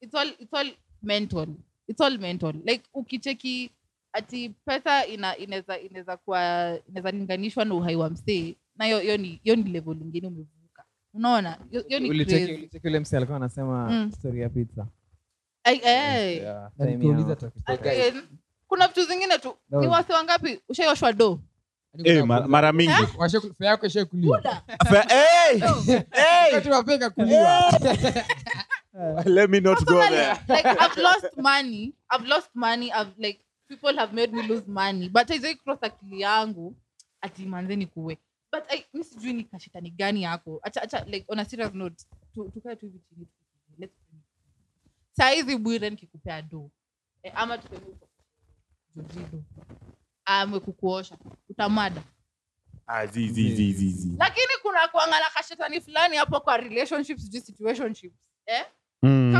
[0.00, 0.72] it's all, it's all
[1.02, 1.48] mental.
[1.88, 2.52] It's all mental.
[2.64, 3.70] Like ukicheki
[4.12, 9.40] ati pesa ina inaweza inaweza kuwa inaweza linganishwa na uhai wa msee na hiyo ni
[9.42, 10.61] hiyo ni level ingine umevuka
[11.14, 11.58] unaona
[12.84, 14.12] ule msee alikuwa anasema Mm.
[14.12, 14.86] story ya pizza.
[15.82, 16.70] Yeah,
[18.68, 19.80] kuna vitu zingine tu No.
[19.80, 21.40] ni wasi wangapi ushaioshwa do
[22.04, 25.58] Eh, ma- mara mingi Washe- fare yako ishakuliwa buda Fa- hey!
[26.10, 26.52] Hey!
[26.52, 27.70] Wakati wa peka kuliwa
[29.24, 31.92] let me not go there like I've lost money.
[32.10, 32.90] I've lost money.
[32.90, 35.08] I've like people have made me lose money.
[35.08, 36.74] But I cross akili yangu
[37.20, 38.18] ati manzeni kuwe.
[38.52, 40.60] But I mi sijui ni kashetani gani yako.
[40.62, 43.26] Acha acha like on a serious note tukae tu hivi chini.
[43.78, 43.94] Let's
[45.12, 46.70] saa hizi bwire nikikupea do
[47.22, 48.08] e, ama tuseme uko
[48.96, 49.42] Jojido
[50.24, 52.02] amekukuosha utamada
[52.86, 54.16] Ah, zi, zi, zi, zi, zi.
[54.18, 58.64] lakini kuna kuangana kashetani fulani hapo kwa relationships sijui situationships eh?
[59.02, 59.32] Mm.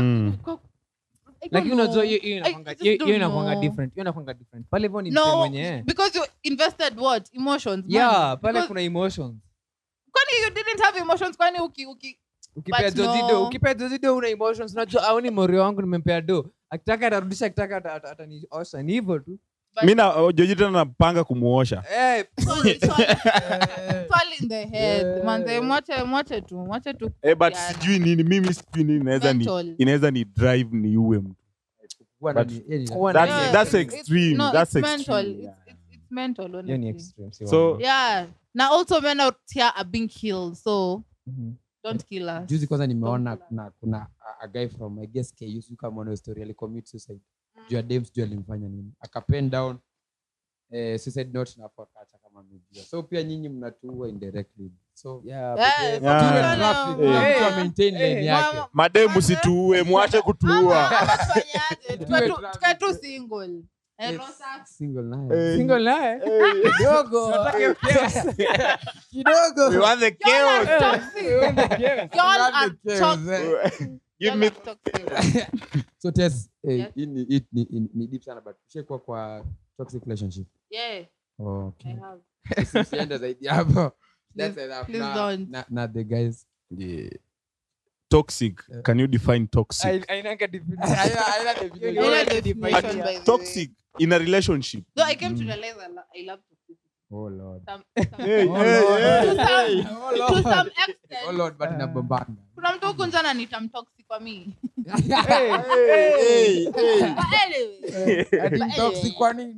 [0.45, 3.97] Ka- ka- I don't lakini unajua hiyo inakwanga- different.
[3.97, 4.67] Inakwanga different.
[4.69, 7.29] Pale hivyo ni no mwenye because you invested what?
[7.33, 7.95] Emotions money.
[7.95, 9.35] yeah pale Because- kuna emotions.
[10.11, 11.37] kwani you didn't have emotions?
[11.37, 12.19] Kwani uki uki
[12.55, 13.43] ukipea jozido no.
[13.47, 14.73] ukipea jozido una emotions.
[14.73, 16.45] Unajua morio wangu nimempea do.
[16.69, 19.39] Akitaka atarudisha akitaka ata- ata- ataniosha ni hivyo tu
[19.85, 21.83] mi na jojita napanga kumuosha.
[21.97, 25.23] Eh, so it's all, in the head.
[25.25, 29.39] Manze mwache mwache tu mwache tu eh, but sijui nini mimi sijui nini inaweza ni
[29.39, 29.75] Mental.
[29.77, 31.35] inaweza ni drive ni uwe mtu.
[32.19, 34.87] Kuwa na But- ni- yeye ni- Kuwa That's- Yeah, that's it's- extreme, no, that's it's
[34.87, 35.25] mental.
[35.25, 36.89] extreme, It's, it's, it's mental hiyo ni honestly.
[36.89, 37.81] extreme si So- wangu.
[37.81, 38.27] yeah.
[38.53, 41.53] Now also men out here are being killed so Mhm.
[41.83, 42.45] don't kill us.
[42.49, 46.17] Juzi kwanza nimeona kuna kuna a- a guy from i guess ku sijui kama unayo
[46.17, 47.19] story alicommit suicide
[47.75, 48.91] ya dem sijui alimfanya nini.
[48.99, 49.77] Akapen down
[50.71, 52.83] eh, suicide note na hapo kama amejua.
[52.85, 54.71] So pia nyinyi mnatuua indirectly.
[54.93, 56.03] So Yeah, Yeah, but, eh,
[57.01, 57.37] Yeah.
[57.39, 57.65] traffic, Eh.
[57.71, 58.25] mtu Eh.
[58.25, 58.57] yake.
[58.73, 60.89] mademu situue mwache kutuua.
[62.53, 63.63] tukae tu single.
[66.77, 67.33] Kidogo.
[75.99, 76.11] So
[76.67, 79.45] eh, hii ni- hii ni- ni- ni deep sana but ushaikuwa kwa
[79.77, 80.47] toxic relationship.
[80.69, 81.05] Yeah,
[81.39, 81.91] okay.
[81.91, 82.21] I have.
[82.81, 83.91] Usiende zaidi hapo.
[84.37, 84.85] That's enough.
[84.85, 85.49] please Na- don't.
[85.49, 86.47] na- na the guys.
[88.09, 88.61] Toxic.
[88.83, 89.85] Can you define toxic?
[90.09, 90.21] I-
[93.25, 94.83] toxic in a relationship.
[94.95, 96.52] No, I came to realize I, lo- I love toxicity.
[97.13, 97.61] Oh, Lord.
[97.69, 98.05] Some, Hey,
[98.47, 100.33] some, hey, hey, Oh, to
[101.27, 101.31] Oh.
[101.31, 101.69] Lord, but.
[102.55, 104.53] Kuna mtu huku nje ananiita mtoxic kwa mimi.
[104.85, 105.51] hey,
[106.15, 106.65] hey.
[106.71, 106.83] But
[107.45, 109.53] anyway, Ati But toxic kwa nini?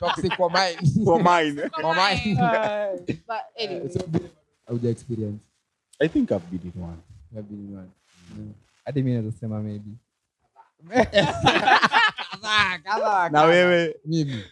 [0.00, 0.76] Toxic kwa mine.
[1.04, 2.34] for mine kwa Kwa mine.
[3.26, 3.90] But anyway.
[4.66, 5.40] Hauja experience.
[6.00, 6.98] i think i've been in one
[7.36, 7.90] I've been in one.
[8.84, 9.90] hadi mi nazasema maybe
[13.30, 14.44] na wewe Mimi.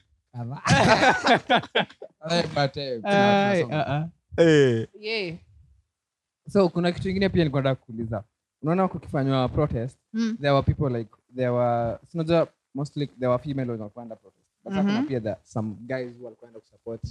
[6.48, 8.24] So kuna kitu ingine pia nikuenda kuuliza
[8.62, 10.36] unaona kukifanywa protest Mm.
[10.40, 14.72] there were people like there were sinajua mostly there were female wenye walikuenda protest but
[14.72, 15.06] mm Mhm.
[15.06, 17.02] pia the, some guys who walikuenda kusupport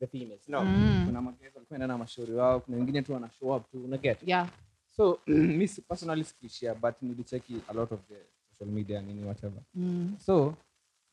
[0.00, 1.02] the females no Mm.
[1.06, 4.18] kuna maguys walikuenda na mashauri wao kuna wengine tu wana show up tu una get
[4.26, 4.48] Yeah.
[4.96, 8.14] so mi personally sikuishia but nilicheki a lot of the
[8.50, 10.16] social media nini whatever Mm.
[10.18, 10.54] so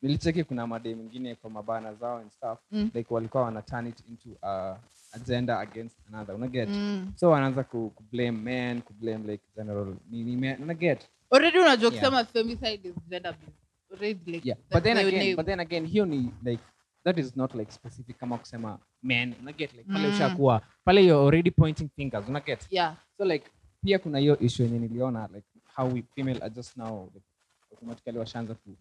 [0.06, 2.58] nilicheki kuna madei mingine kwa mabana zao and stuff.
[2.70, 2.90] Mm.
[2.94, 4.76] like walikuwa wana turn it into a
[5.12, 6.34] agenda against another.
[6.34, 7.12] Unaget Mm.
[7.16, 10.62] so wanaanza ku, ku blame men ku blame like general nini men.
[10.62, 12.26] Unaget already unajua Yeah.
[12.26, 13.52] femicide is gender based.
[13.92, 14.58] Already like yeah.
[14.72, 15.36] but then again name.
[15.36, 16.62] but then again hiyo ni like
[17.04, 19.34] that is not like specific kama kusema men.
[19.40, 20.14] Unaget like pale Mm.
[20.14, 20.62] ushakuwa.
[20.84, 22.28] Pale you're already pointing fingers.
[22.28, 22.96] Unaget yeah.
[23.16, 23.50] So like
[23.84, 27.26] pia kuna hiyo issue yenye niliona like how we female are just now like,
[27.72, 28.76] automatically washaanza ku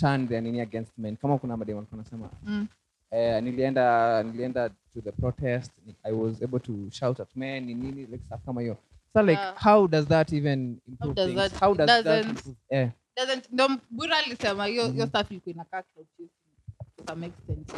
[0.00, 2.66] turn their nini against men kama kuna madem alikuwa nasema Mm.
[3.10, 8.06] eh, nilienda nilienda to the protest i was able to shout at men ni nini
[8.06, 8.76] like stuff kama hiyo
[9.12, 12.56] so like uh, how does that even improve does things that- how does that improve
[12.70, 12.90] Yeah.
[13.16, 16.06] doesn't no bura alisema hiyo hiyo stuff ilikuwa inakaa to
[17.08, 17.72] some extent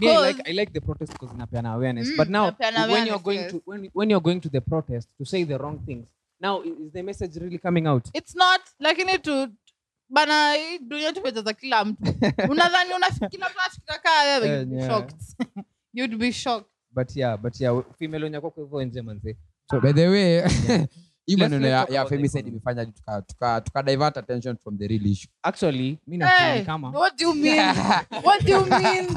[0.00, 2.08] me I like I like the protest because inapeana awareness.
[2.08, 2.50] Mm, but now
[2.92, 3.52] when you're going yes.
[3.52, 6.06] to when when you're going to the protest to say the wrong things,
[6.40, 8.08] now is the message really coming out?
[8.14, 9.48] it's not lakini tu
[10.08, 12.02] bana hii dunia tumejaza kila mtu.
[12.52, 14.22] Unadhani una kila mtu anafikira kaa?
[14.22, 15.16] Wewe you'd be shocked.
[15.94, 16.70] You'd be shocked.
[16.94, 19.36] But yeah, but yeah, female wenye kwa hivyo nje manze.
[19.70, 20.42] So, by the way
[21.26, 25.30] hii maneno ya, ya femicide imefanya tuka, tuka, tuka divert attention from the real issue.
[25.42, 27.76] Actually, mi nafikiri kama what do you mean?
[28.24, 29.08] What do you mean?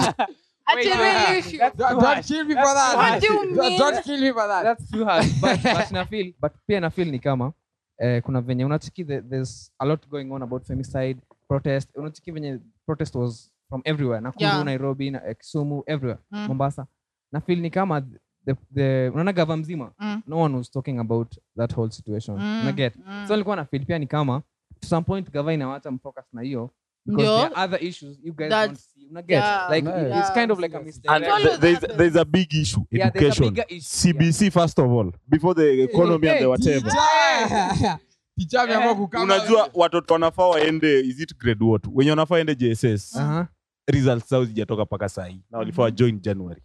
[0.66, 1.58] Ati real issue.
[1.58, 2.96] That's Don't- don't kill me for that.
[2.98, 3.80] What do you mean?
[3.80, 4.64] don't kill me for that.
[4.64, 5.26] That's too hard.
[5.42, 7.54] But, but na feel but pia na feel ni kama
[8.02, 12.60] eh, kuna venye unachiki the, there's a lot going on about femicide protest unachiki venye
[12.86, 14.64] protest was from everywhere nakuru Yeah.
[14.66, 16.46] nairobi na, eh, kisumu everywhere Mm.
[16.48, 16.88] mombasa
[17.32, 18.02] na feel ni kama
[18.46, 20.22] the, the unaona gava mzima Mm.
[20.28, 23.26] no one was talking about that whole situation Mm, una get mm.
[23.28, 24.42] so nilikuwa na feel pia ni kama
[24.80, 26.70] to some point gava inawacha mfocus na hiyo
[27.06, 27.38] because Ndio.
[27.38, 29.08] there are other issues you guys That's- don't see.
[29.12, 30.20] Una get yeah, like yeah.
[30.20, 31.00] it's kind of like a Yes.
[31.10, 33.50] And- and th- there's, there's a big issue Yeah, education.
[33.50, 36.90] bigger issue, cbc first of all before the economy and the whatever.
[38.96, 41.84] kukama- unajua watoto wanafaa waende is it grade what?
[41.94, 43.46] Wenye wanafaa waende jss Uh-huh.
[43.88, 46.62] results zao zijatoka mpaka sahii na walifaa wa join january.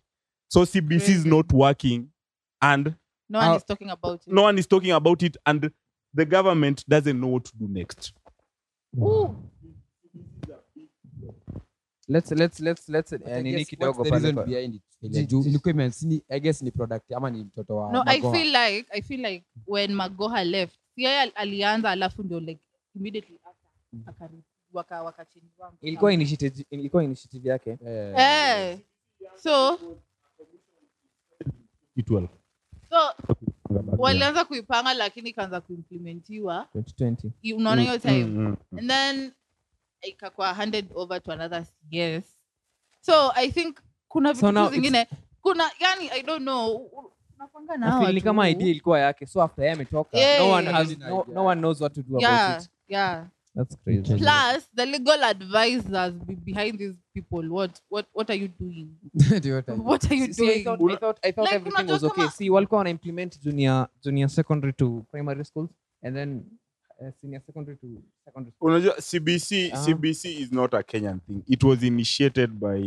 [0.49, 2.09] So cbc is not working
[2.61, 2.93] and
[3.29, 4.33] no one Uh, is talking about it.
[4.33, 5.71] no one is talking about it and
[6.17, 8.15] the government doesn't know what to do next.
[8.99, 9.35] Ooh.
[12.09, 15.29] Let's let's let's let's But nini kidogo pale behind it?
[15.29, 18.87] Juu ilikuwa ime- I guess ni product ama ni mtoto wa no i feel like
[18.91, 22.61] i feel like when magoha left yeye alianza alafu ndio like
[22.95, 23.69] immediately after
[24.07, 24.43] akari
[24.73, 27.79] waka wakachinjwa ilikuwa initiative ilikuwa initiative yake?
[27.87, 28.79] Eh, eh.
[29.43, 29.79] So
[31.97, 32.29] 12
[32.91, 32.97] so
[33.99, 36.69] walianza kuipanga lakini ikaanza kuimplementiwa.
[37.57, 38.25] Unaona hiyo time.
[38.25, 38.79] Mm, mm.
[38.79, 39.33] and then
[40.03, 42.25] ikakuwa handed over to another yes.
[43.01, 43.79] So i think
[44.09, 45.07] kuna So vitu now zingine.
[45.43, 46.91] kuna yani i don't know.
[47.79, 48.25] Na hawa ni tu.
[48.25, 49.27] kama idea ilikuwa yake.
[49.27, 50.39] So after yeye ametoka Yeah.
[50.41, 52.69] no one has no, no one knows what to do about yeah it.
[52.89, 53.27] yeah.
[53.55, 54.15] That's crazy.
[54.17, 57.49] plus the legal advisors be behind these people.
[57.51, 58.89] What what what are you doing?
[59.85, 60.65] What are you See, I doing?
[60.65, 62.15] thought, I thought, I thought Like, everything was okay.
[62.23, 65.71] kama- See, walikuwa wana implement junior, junior secondary to primary schools
[66.03, 66.45] and then
[67.01, 67.87] uh, senior secondary to
[68.25, 68.71] secondary school.
[68.71, 69.85] unajua cbc Ah.
[69.85, 72.81] cbc is not a kenyan thing it was initiated by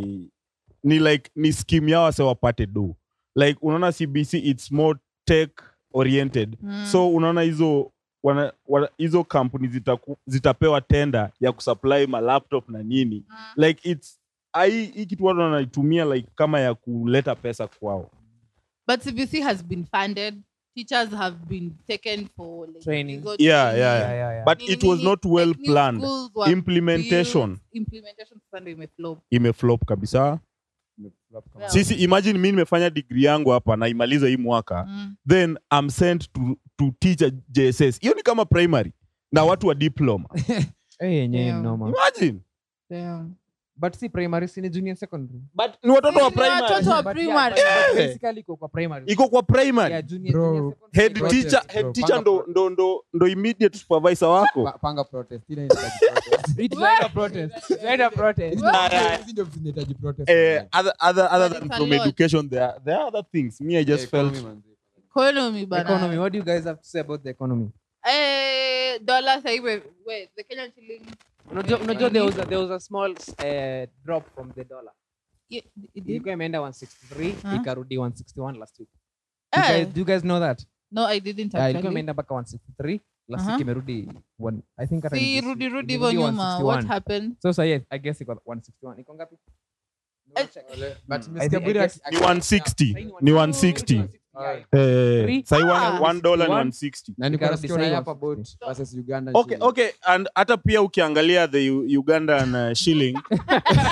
[0.84, 2.96] ni like ni skim yao wase wapate do
[3.36, 5.50] like unaona cbc it's more tech
[5.92, 6.86] oriented Mm.
[6.86, 7.92] so unaona hizo
[8.22, 13.36] wana, wana, hizo kampuni zitaku, zitapewa tenda ya kusupply malaptop na nini Mm.
[13.64, 14.20] like its
[14.66, 18.10] hii kitu watu wanaitumia like kama ya kuleta pesa kwao
[18.88, 20.34] but cbc has been funded
[20.74, 23.14] teachers have been taken for like, Training.
[23.16, 23.46] Yeah, training.
[23.48, 24.44] yeah, Yeah, yeah, yeah.
[24.44, 26.04] but it was not well like, planned
[26.46, 30.40] implementation built, implementation sasa imeflop imeflop kabisa
[31.58, 31.70] Yeah.
[31.70, 35.16] sisi imagine mi nimefanya digri yangu hapa na imaliza hii mwaka Mm.
[35.28, 38.92] then I'm sent to, to teach a jss hiyo ni kama primary
[39.32, 40.28] na watu wa diploma
[40.98, 41.64] hey, yenyewe Yeah.
[41.64, 42.40] imagine
[42.90, 43.34] Damn.
[43.80, 45.40] But si primary, si ni junior secondary.
[45.54, 47.56] but ni watoto wa Ni watoto wa primary.
[47.60, 47.94] Yeah.
[47.94, 49.04] basically iko kwa primary.
[49.06, 50.46] iko kwa primary Yeah, junior- Bro.
[50.54, 51.02] junior secondary.
[51.02, 51.74] head Protest, teacher bro.
[51.74, 56.58] head teacher ndo, ndo, ndo, ndo immediate supervisor wako Pa- panga protest ile inahitaji protest.
[56.58, 57.70] it's like a protest.
[57.70, 58.54] It's like a protest.
[58.54, 60.30] Hizi ndio- zinahitaji protest.
[60.30, 63.84] eh, other, other, other than from education there, are- there are other things me i
[63.84, 64.62] just Eh, felt economy,
[65.10, 66.18] economy bana Economy.
[66.18, 67.70] What do you guys have to say about the economy?
[68.04, 71.02] eh dollar sasa hivi wait the kenyan shilling
[71.50, 74.92] Unajua unajua there was a, there was a small uh, drop from the dollar.
[75.48, 76.08] yeah, it did.
[76.08, 77.54] Ilikuwa imeenda 163 Huh?
[77.56, 78.88] ikarudi 161 last week.
[79.52, 80.66] Do you Eh, guys, do you guys know that?
[80.92, 83.50] no i didn't actually ilikuwa imeenda mpaka 163 last Uh-huh.
[83.52, 87.52] week imerudi one, I think hata ni si rudi rudi hivyo nyuma what happened So
[87.52, 89.00] so yeah, I guess iko 161.
[89.00, 89.36] Iko ngapi?
[91.08, 94.08] But I Budi ni 160 ni 160
[94.72, 95.42] Three?
[95.44, 98.56] sahi one, one dollar ni 160 na nilikuwa Ikarudi nasikia sahi hapa 160.
[98.56, 103.18] about versus Uganda okay okay and hata pia ukiangalia the U- ugandan uh, shilling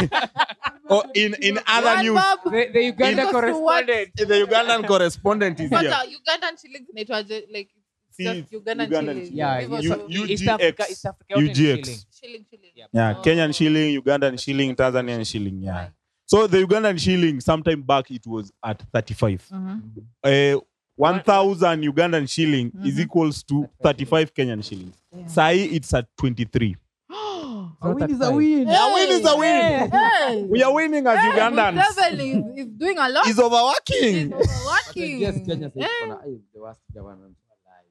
[0.91, 2.23] oh, in, in other news.
[2.51, 3.33] The, the Uganda what?
[3.33, 4.15] correspondent.
[4.17, 7.71] the ugandan correspondent is here ugandan shillings inaitwaje like
[8.19, 9.39] just ugandan Ugandan shilling shilling.
[9.39, 11.57] Yeah, Hivyo you- East Africa, East Africa UGX.
[11.57, 11.85] shilling.
[12.11, 13.23] shilling shilling yeah Oh.
[13.23, 15.93] kenyan shilling ugandan shilling tanzanian shilling yeah Right.
[16.31, 19.81] So the ugandan shilling sometime back it was at 35 Mhm.
[20.25, 20.61] uh,
[20.97, 23.03] 1000 ugandan shilling is Mhm.
[23.05, 25.27] equals to 35 kenyan shillings Yeah.
[25.29, 26.77] sai it's at 23
[27.81, 28.65] A win is a Hey.
[28.67, 29.91] A win is a win.
[29.91, 30.43] Hey.
[30.51, 33.27] we are winning as Hey, ugandans Museveni is, is doing a lot.
[33.27, 35.21] He's overworking He's overworking.
[35.21, 36.15] Yes, Kenya says Eh,
[36.55, 37.37] the worst government.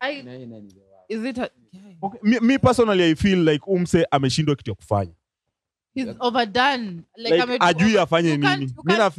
[0.01, 1.05] I- Na hii nani the worst.
[1.09, 1.49] Is it a,
[2.03, 2.19] okay.
[2.23, 5.11] me, me personally i feel like umse ameshindwa kitu ya kufanya
[5.97, 7.03] he's overdone.
[7.17, 8.73] Like, like ajui afanye nini?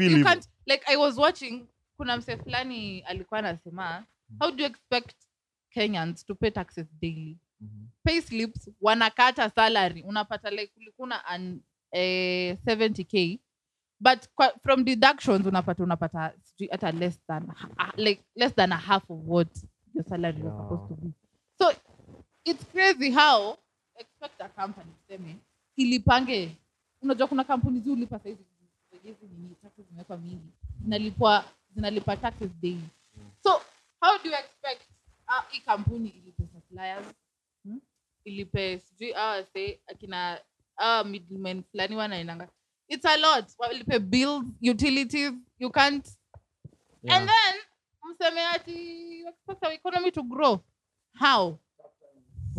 [0.05, 4.05] mi can't- like i was watching kuna mse fulani alikuwa anasema
[4.41, 5.17] how do you expect
[5.71, 7.37] kenyans to pay taxes daily?
[8.05, 10.03] Pay slips wanakata salary.
[10.03, 11.61] Unapata like kulikuna an
[11.93, 13.39] eh, 70k
[14.01, 16.33] but kwa, from deductions unapata unapata
[16.71, 19.49] hata less than ha- like less than a half of what
[19.95, 21.13] your salary was supposed to be.
[21.59, 21.73] So
[22.45, 23.59] it's crazy how
[23.99, 25.37] expect a company seme
[25.77, 26.57] ilipange
[27.03, 28.45] unajua kuna kampuni zi ulipa saizi
[29.03, 32.89] hizi nini taxes zimewekwa mingi zinalipwa zinalipa taxes daily.
[33.43, 33.51] So
[34.01, 34.83] how do you expect
[35.29, 37.07] uh, hii kampuni ilipe suppliers?
[37.65, 37.81] Hmm?
[38.25, 40.41] ilipe sijui awase akina
[40.79, 42.49] uh, middlemen fulani wanaendanga.
[42.89, 43.47] It's a lot.
[43.59, 46.09] Walipe bills utilities you can't.
[47.09, 47.55] And then
[48.11, 50.61] mseme ati expect our economy to grow.
[51.15, 51.59] How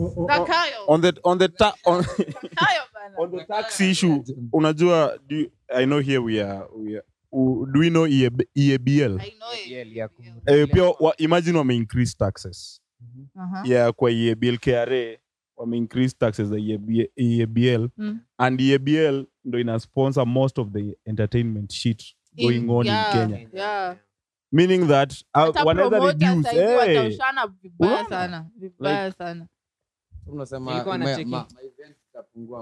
[0.07, 0.85] Zakayo.
[0.87, 3.15] on the on the ta- on, Zakayo bana.
[3.17, 7.67] on the tax issue unajua do you, i know here we are, we are u-
[7.73, 9.67] do we know EAB, EABL I know it.
[9.67, 10.09] Yeah, yeah.
[10.47, 12.81] eh, pia wa, imagine wame increase taxes
[13.35, 13.61] Uh-huh.
[13.71, 15.17] yeah kwa EABL KRA
[15.57, 18.19] wame increase taxes za EAB, EABL Mm.
[18.37, 22.03] and EABL ndo ina sponsor most of the entertainment shit
[22.37, 23.15] going In- on yeah.
[23.15, 23.95] in Kenya Yeah.
[24.51, 28.09] meaning that uh, Hata wanaweza promoters reduce saizi hey, wataushana vibaya Unaona?
[28.09, 29.47] sana vibaya sana
[30.31, 30.97] Unasema Nilikuwa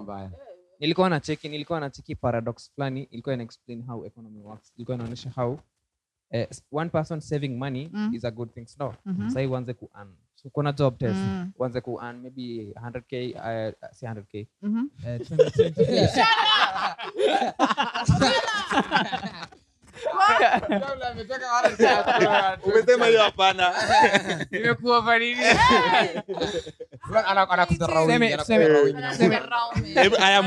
[0.01, 0.31] mbaya.
[1.09, 5.31] na cheki nilikuwa na cheki paradox fulani ilikuwa ina explain how economy works ilikuwa inaonyesha
[5.35, 5.59] how
[6.31, 8.13] eh, one person saving money Mm.
[8.13, 9.29] is a good thing no Mhm.
[9.29, 11.51] sahii uanze ku earn so kuna job test Mm.
[11.59, 14.85] uanze ku earn maybe 100k uh, si 100k Mhm.
[15.05, 16.25] eh, 20, 20K.
[22.65, 23.73] umesema hiyo hapana.
[30.19, 30.41] Aya,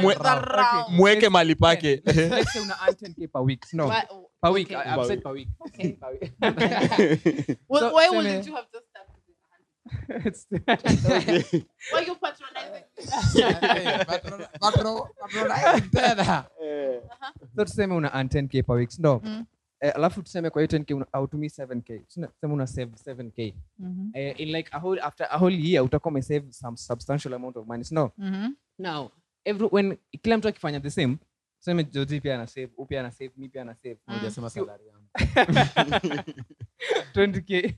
[0.88, 2.02] mweke mali pake.
[2.06, 3.66] Let's say una earn 10k per week.
[3.72, 3.86] No.
[3.86, 4.04] Wa-
[4.42, 4.80] per week okay.
[4.80, 5.48] I- I've said per week.
[5.60, 5.92] Okay.
[6.00, 6.32] Per week.
[7.68, 9.36] Wh- So, Why seme- wouldn't you have just started with
[11.92, 12.84] Why you patronizing?
[13.34, 13.42] Me?
[14.04, 16.44] Patro- patro- patronize tena.
[17.56, 18.90] so tuseme una 10k per week.
[18.98, 19.44] Ndo Mm.
[19.80, 24.10] Eh, alafu tuseme kwa hiyo 10k una- hautumii 7k Tuseme- una save 7k Mhm.
[24.14, 27.66] eh, in like a whole, after a whole year utakuwa umesave some substantial amount of
[27.66, 28.52] money no Mhm.
[28.78, 29.10] now
[29.44, 31.18] every, when kila mtu akifanya the same
[31.58, 34.99] tuseme joji pia ana save u ana save mi pia ana save Hujasema salary yangu.
[37.14, 37.76] 20k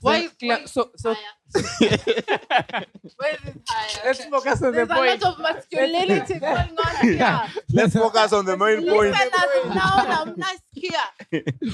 [0.00, 1.34] Why why so- so- higher?
[3.16, 4.02] Why is it higher?
[4.06, 7.40] let's focus on the There's a point lot of masculinity going on here.
[7.72, 9.12] Let's focus on the main point.
[9.12, 11.02] Listen as now, mnasikia.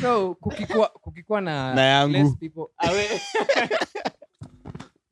[0.00, 2.12] so kukikuwa kukikuwa na, Na yangu.
[2.12, 3.20] less people awe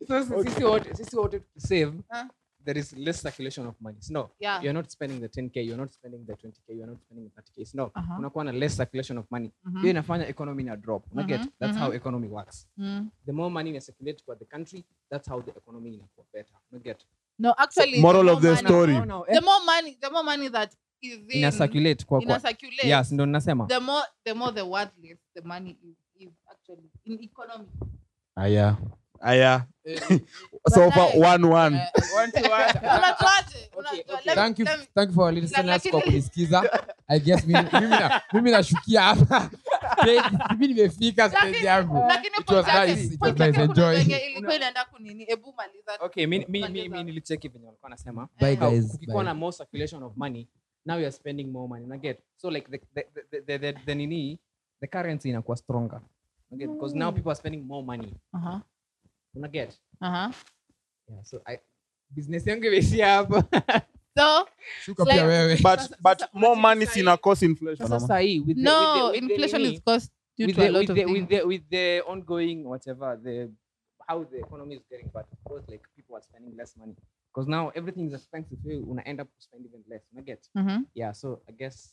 [0.08, 2.24] so si- sisi wote sisi wote tukisave Huh?
[2.66, 4.62] There is less circulation of money no Yeah.
[4.64, 7.70] you're not spending the 10k you're not spending the 20k you're not spending the 30k
[7.74, 8.18] no Uh-huh.
[8.18, 9.78] unakuwa na less circulation of money Mhm.
[9.80, 11.84] hiyo inafanya economy na drop una get Mhm, that's mhm.
[11.84, 13.10] how economy works Mm.
[13.26, 16.80] the more money ina circulate kwa the country that's how the economy inakuwa better una
[16.82, 16.98] get
[17.38, 18.92] No, actually, Moral the of the money- story.
[18.94, 22.40] No, no, The more money, the more money that is in, ina circulate kwa ina
[22.40, 26.90] circulate, yes ndo ninasema the more the more the worthless the money is, is actually
[27.04, 27.68] in economy.
[28.36, 28.76] Aya.
[29.26, 29.66] Aya.
[30.74, 31.74] So far, one one.
[34.34, 36.62] Thank you- thank you for listening kwa kunisikiza.
[37.08, 39.50] I guess mimi mimi na- mimi nashukia hapa.
[40.58, 42.02] Mimi nimefika stage yangu.
[42.40, 43.96] It was nice, it was nice, enjoy.
[46.00, 46.96] okay mimi mi mi, Maliza.
[46.96, 48.58] mi nilicheki venye walikuwa nasema bye Eh.
[48.58, 48.88] guys.
[48.92, 50.48] kukikuwa na more circulation of money
[50.86, 51.86] now you're spending more money.
[51.86, 52.18] Na get?
[52.36, 54.38] So like the the the, the, the, the nini
[54.80, 56.00] the currency inakuwa stronger.
[56.52, 58.14] Okay because now people are spending more money.
[58.32, 58.62] Aha,
[59.36, 59.70] una get?
[60.00, 60.32] Uh-huh.
[61.08, 61.58] yeah so i
[62.10, 63.42] business yangu imeishia hapo
[64.16, 64.48] so
[64.84, 65.56] shuka like- pia wewe.
[65.62, 67.88] But but more money unacheki sina cost inflation.
[67.88, 70.56] sasa sahi with the, no with the, with the inflation nini, is caused due with
[70.56, 73.50] to a the, lot with of the, with the with the ongoing whatever the
[74.08, 76.94] how the economy is getting bad of course like people are spending less money.
[77.34, 80.48] Because now everything is expensive so una end up spending even less una get?
[80.56, 80.84] Mhm.
[80.94, 81.92] yeah so i guess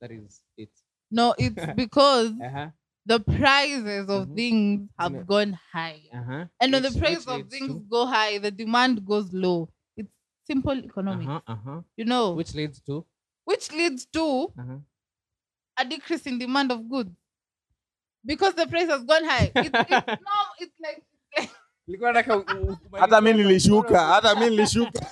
[0.00, 0.70] that is it.
[1.10, 2.70] No it's because uh-huh
[3.06, 4.36] the prices of Mhm.
[4.36, 6.00] things have Zime- gone high.
[6.12, 6.44] Uh-huh.
[6.60, 9.68] And when the Which- price of things to- go high the demand goes low.
[9.96, 10.10] It's
[10.46, 11.80] simple economics uh-huh uh-huh.
[11.96, 12.32] you know.
[12.32, 13.04] Which leads to?
[13.44, 14.78] Which leads to uh-huh.
[15.76, 17.10] a decrease in demand of goods.
[18.24, 19.52] Because the price has gone high.
[19.54, 19.90] It's, it's
[20.30, 21.02] no it's like,
[23.00, 23.98] Hata mi nilishuka.
[23.98, 25.06] Hata mi nilishuka.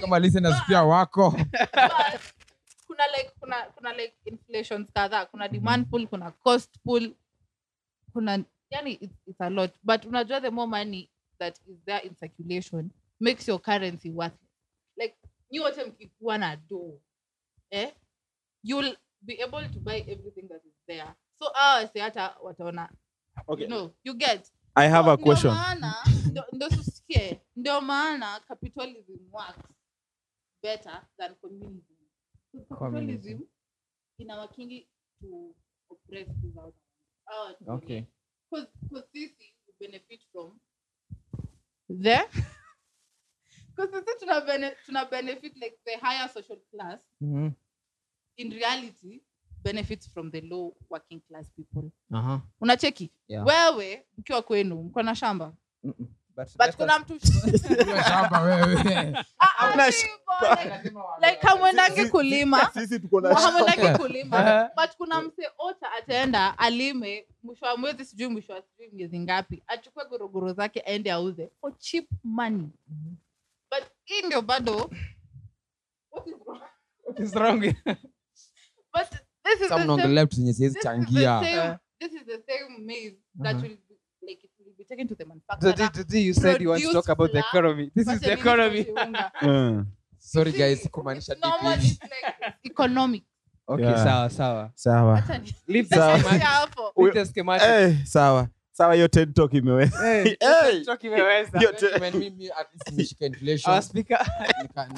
[0.00, 1.30] kama listeners pia wako.
[1.30, 2.20] But
[2.98, 5.26] kuna like kuna kuna like inflations kadhaa.
[5.26, 7.14] Kuna demand pool kuna cost pool
[8.12, 9.70] kuna yani it's, it's a lot.
[9.82, 12.90] But unajua the more money that is there in circulation
[13.20, 14.50] makes your currency worthless.
[14.96, 15.16] Like
[15.50, 17.00] nyi wote mkikuwa na do
[17.70, 17.92] eh
[18.62, 21.14] you'll be able to buy everything that is there.
[21.38, 22.88] So awase hata wataona.
[23.46, 23.62] Okay.
[23.64, 24.50] you know you get.
[24.74, 25.54] I have So, a question.
[26.52, 29.68] Ndio tusikie ndio maana capitalism works
[30.62, 31.97] better than communism.
[32.78, 33.40] Communism.
[34.18, 34.88] Inawakingi
[35.20, 35.54] to
[35.90, 36.74] oppress these out.
[37.68, 38.06] Okay.
[38.50, 40.58] because 'cause- 'cause sisi we benefit from
[41.88, 42.18] the
[43.76, 47.52] because sisi tuna, bene, tuna benefit like the higher social class Mhm.
[48.36, 49.20] in reality
[49.62, 53.46] benefits from the low working class people uh-huh unacheki Yeah.
[53.46, 56.08] wewe mkiwa kwenu mko na shamba Mm-mm.
[56.56, 57.14] But kuna us- mtu
[57.84, 58.76] Hiyo shamba wewe.
[58.76, 59.14] Si hivyo,
[60.40, 62.70] like- like hamwendangi kulima.
[62.74, 64.70] Sisi tuko na hamwendangi kulima.
[64.76, 69.62] But kuna mse ota ataenda alime mwisho wa mwezi sijui mwisho wa sijui miezi ngapi
[69.66, 72.68] achukue gorogoro zake aende auze for cheap money.
[73.70, 74.90] But hii ndio bado
[76.10, 76.60] what is wrong?
[77.04, 77.60] What is wrong?
[77.60, 77.96] With-
[78.94, 79.08] but
[79.44, 81.78] this is Sasa the mnaongelea vitu zenye siwezi this is the changia.
[81.98, 85.24] this is the same maize that will be, like it will be taken to the
[85.24, 88.86] manufacturer Dodi, you said you want to talk about the economy this is the economy.
[89.42, 89.86] Mm.
[90.18, 93.22] sorry guys it's it's like economic.
[93.68, 94.04] okay Yeah.
[94.04, 95.22] sawa sawa Sawa.
[95.68, 96.16] Leave Sawa.
[96.96, 98.50] leave the schematic sawa.
[98.72, 99.98] Sawa hiyo TED talk imeweza.
[99.98, 100.84] Hey, Hey.
[100.84, 101.58] talk imeweza.
[101.58, 104.26] Hiyo te- mimi at least nishika inflation Our speaker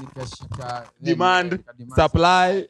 [0.00, 1.64] nikashika Demand,
[1.96, 2.68] supply.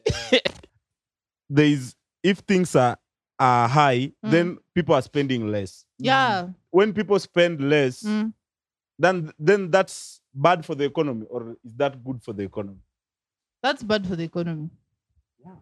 [1.55, 2.97] There is if things are
[3.39, 4.31] are high, Mm.
[4.31, 5.85] then people are spending less.
[5.97, 6.49] Yeah.
[6.69, 8.33] When people spend less, Mm.
[8.99, 12.79] then then that's bad for the economy or is that good for the economy?
[13.63, 14.69] That's bad for the economy.
[15.45, 15.55] Yeah,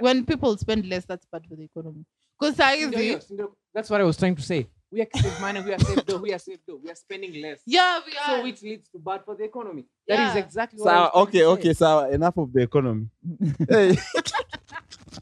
[0.00, 2.04] When people spend less, that's bad for the economy.
[2.38, 5.72] Because Sindio, hiyo, that's what i was trying to say we are save money we
[5.72, 8.26] are save dough we are save dough we are spending less yeah, we are.
[8.38, 10.44] so which leads to bad for the economy That is Yeah.
[10.44, 11.74] exactly what I was trying okay, to okay, say.
[11.84, 12.10] sawa.
[12.10, 13.06] Enough of the economy.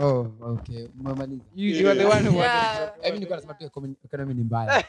[0.00, 0.88] oh, okay.
[1.54, 2.80] You, you are the one who Yeah.
[2.80, 4.82] wanted to mi nilikuwa nasema tu economy- economy ni mbaya.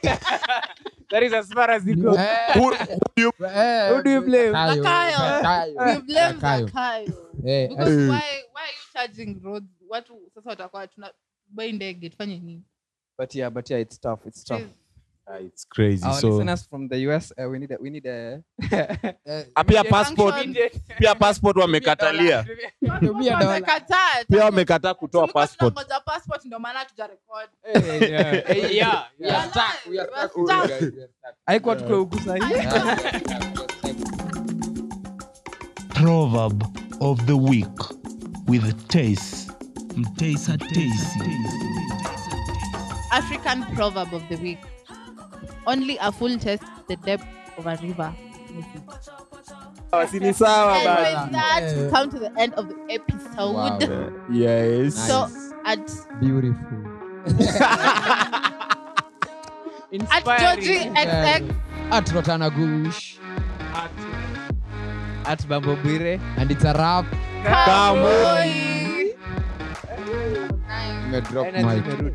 [1.10, 2.16] That is as far as you go.
[2.16, 4.52] Eh, Who- who do you- eh, Who do you blame?
[4.52, 5.74] Zakayo, Zakayo.
[5.76, 6.02] Zakayo.
[6.02, 6.66] Blame Zakayo.
[6.68, 7.14] Zakayo.
[7.46, 9.68] Eh, Because why, why are you charging roads?
[9.90, 11.12] Watu sasa watakuwa tuna
[11.74, 12.64] ndege tufanye nini?
[13.18, 14.26] But yeah, but yeah, it's tough.
[14.26, 14.60] It's tough.
[14.62, 14.74] Please.
[15.28, 18.06] Ah, it's crazy Our so listeners from the US, uh, we need a, we need
[18.06, 18.44] a
[19.26, 20.70] eh, Ah, pia passport Function.
[21.00, 22.46] pia passport wamekatalia
[23.00, 23.48] tumia dola.
[23.48, 24.24] Wamekataa.
[24.30, 27.50] pia wamekataa kutoa Tulikuwa passport tunangoja passport ndio maana hatujarekod.
[27.74, 28.34] Eh, yeah.
[28.50, 29.08] Eh, yeah.
[29.20, 29.50] We are Yeah.
[29.50, 30.68] stuck, we are We are stuck, stuck.
[30.70, 31.36] guys, we are stuck.
[31.46, 34.36] haikuwa tuko huku sahi Yeah, we are stuck, we are stuck.
[35.94, 36.64] Proverb
[37.02, 37.80] of the week
[38.48, 39.52] with Taste.
[39.96, 41.32] Mtesa Tasty.
[43.12, 44.60] African proverb of the week.
[45.68, 47.26] Only a full test the depth
[47.58, 48.14] of a river.
[49.94, 53.54] Oh, si ni sawa And with that, we come to the end of the episode.
[53.56, 53.80] Wow.
[54.32, 55.28] yes So
[55.66, 55.80] at
[56.20, 56.84] Beautiful.
[60.12, 61.56] at Georgie XX
[61.92, 63.18] At Rotana Gush.
[65.26, 67.06] at bambo bwire And it's a wrap.
[67.44, 69.16] Cowboy.
[70.68, 71.06] Nice.
[71.06, 71.86] Nimedrop Energy mic.
[71.86, 72.14] imerudi.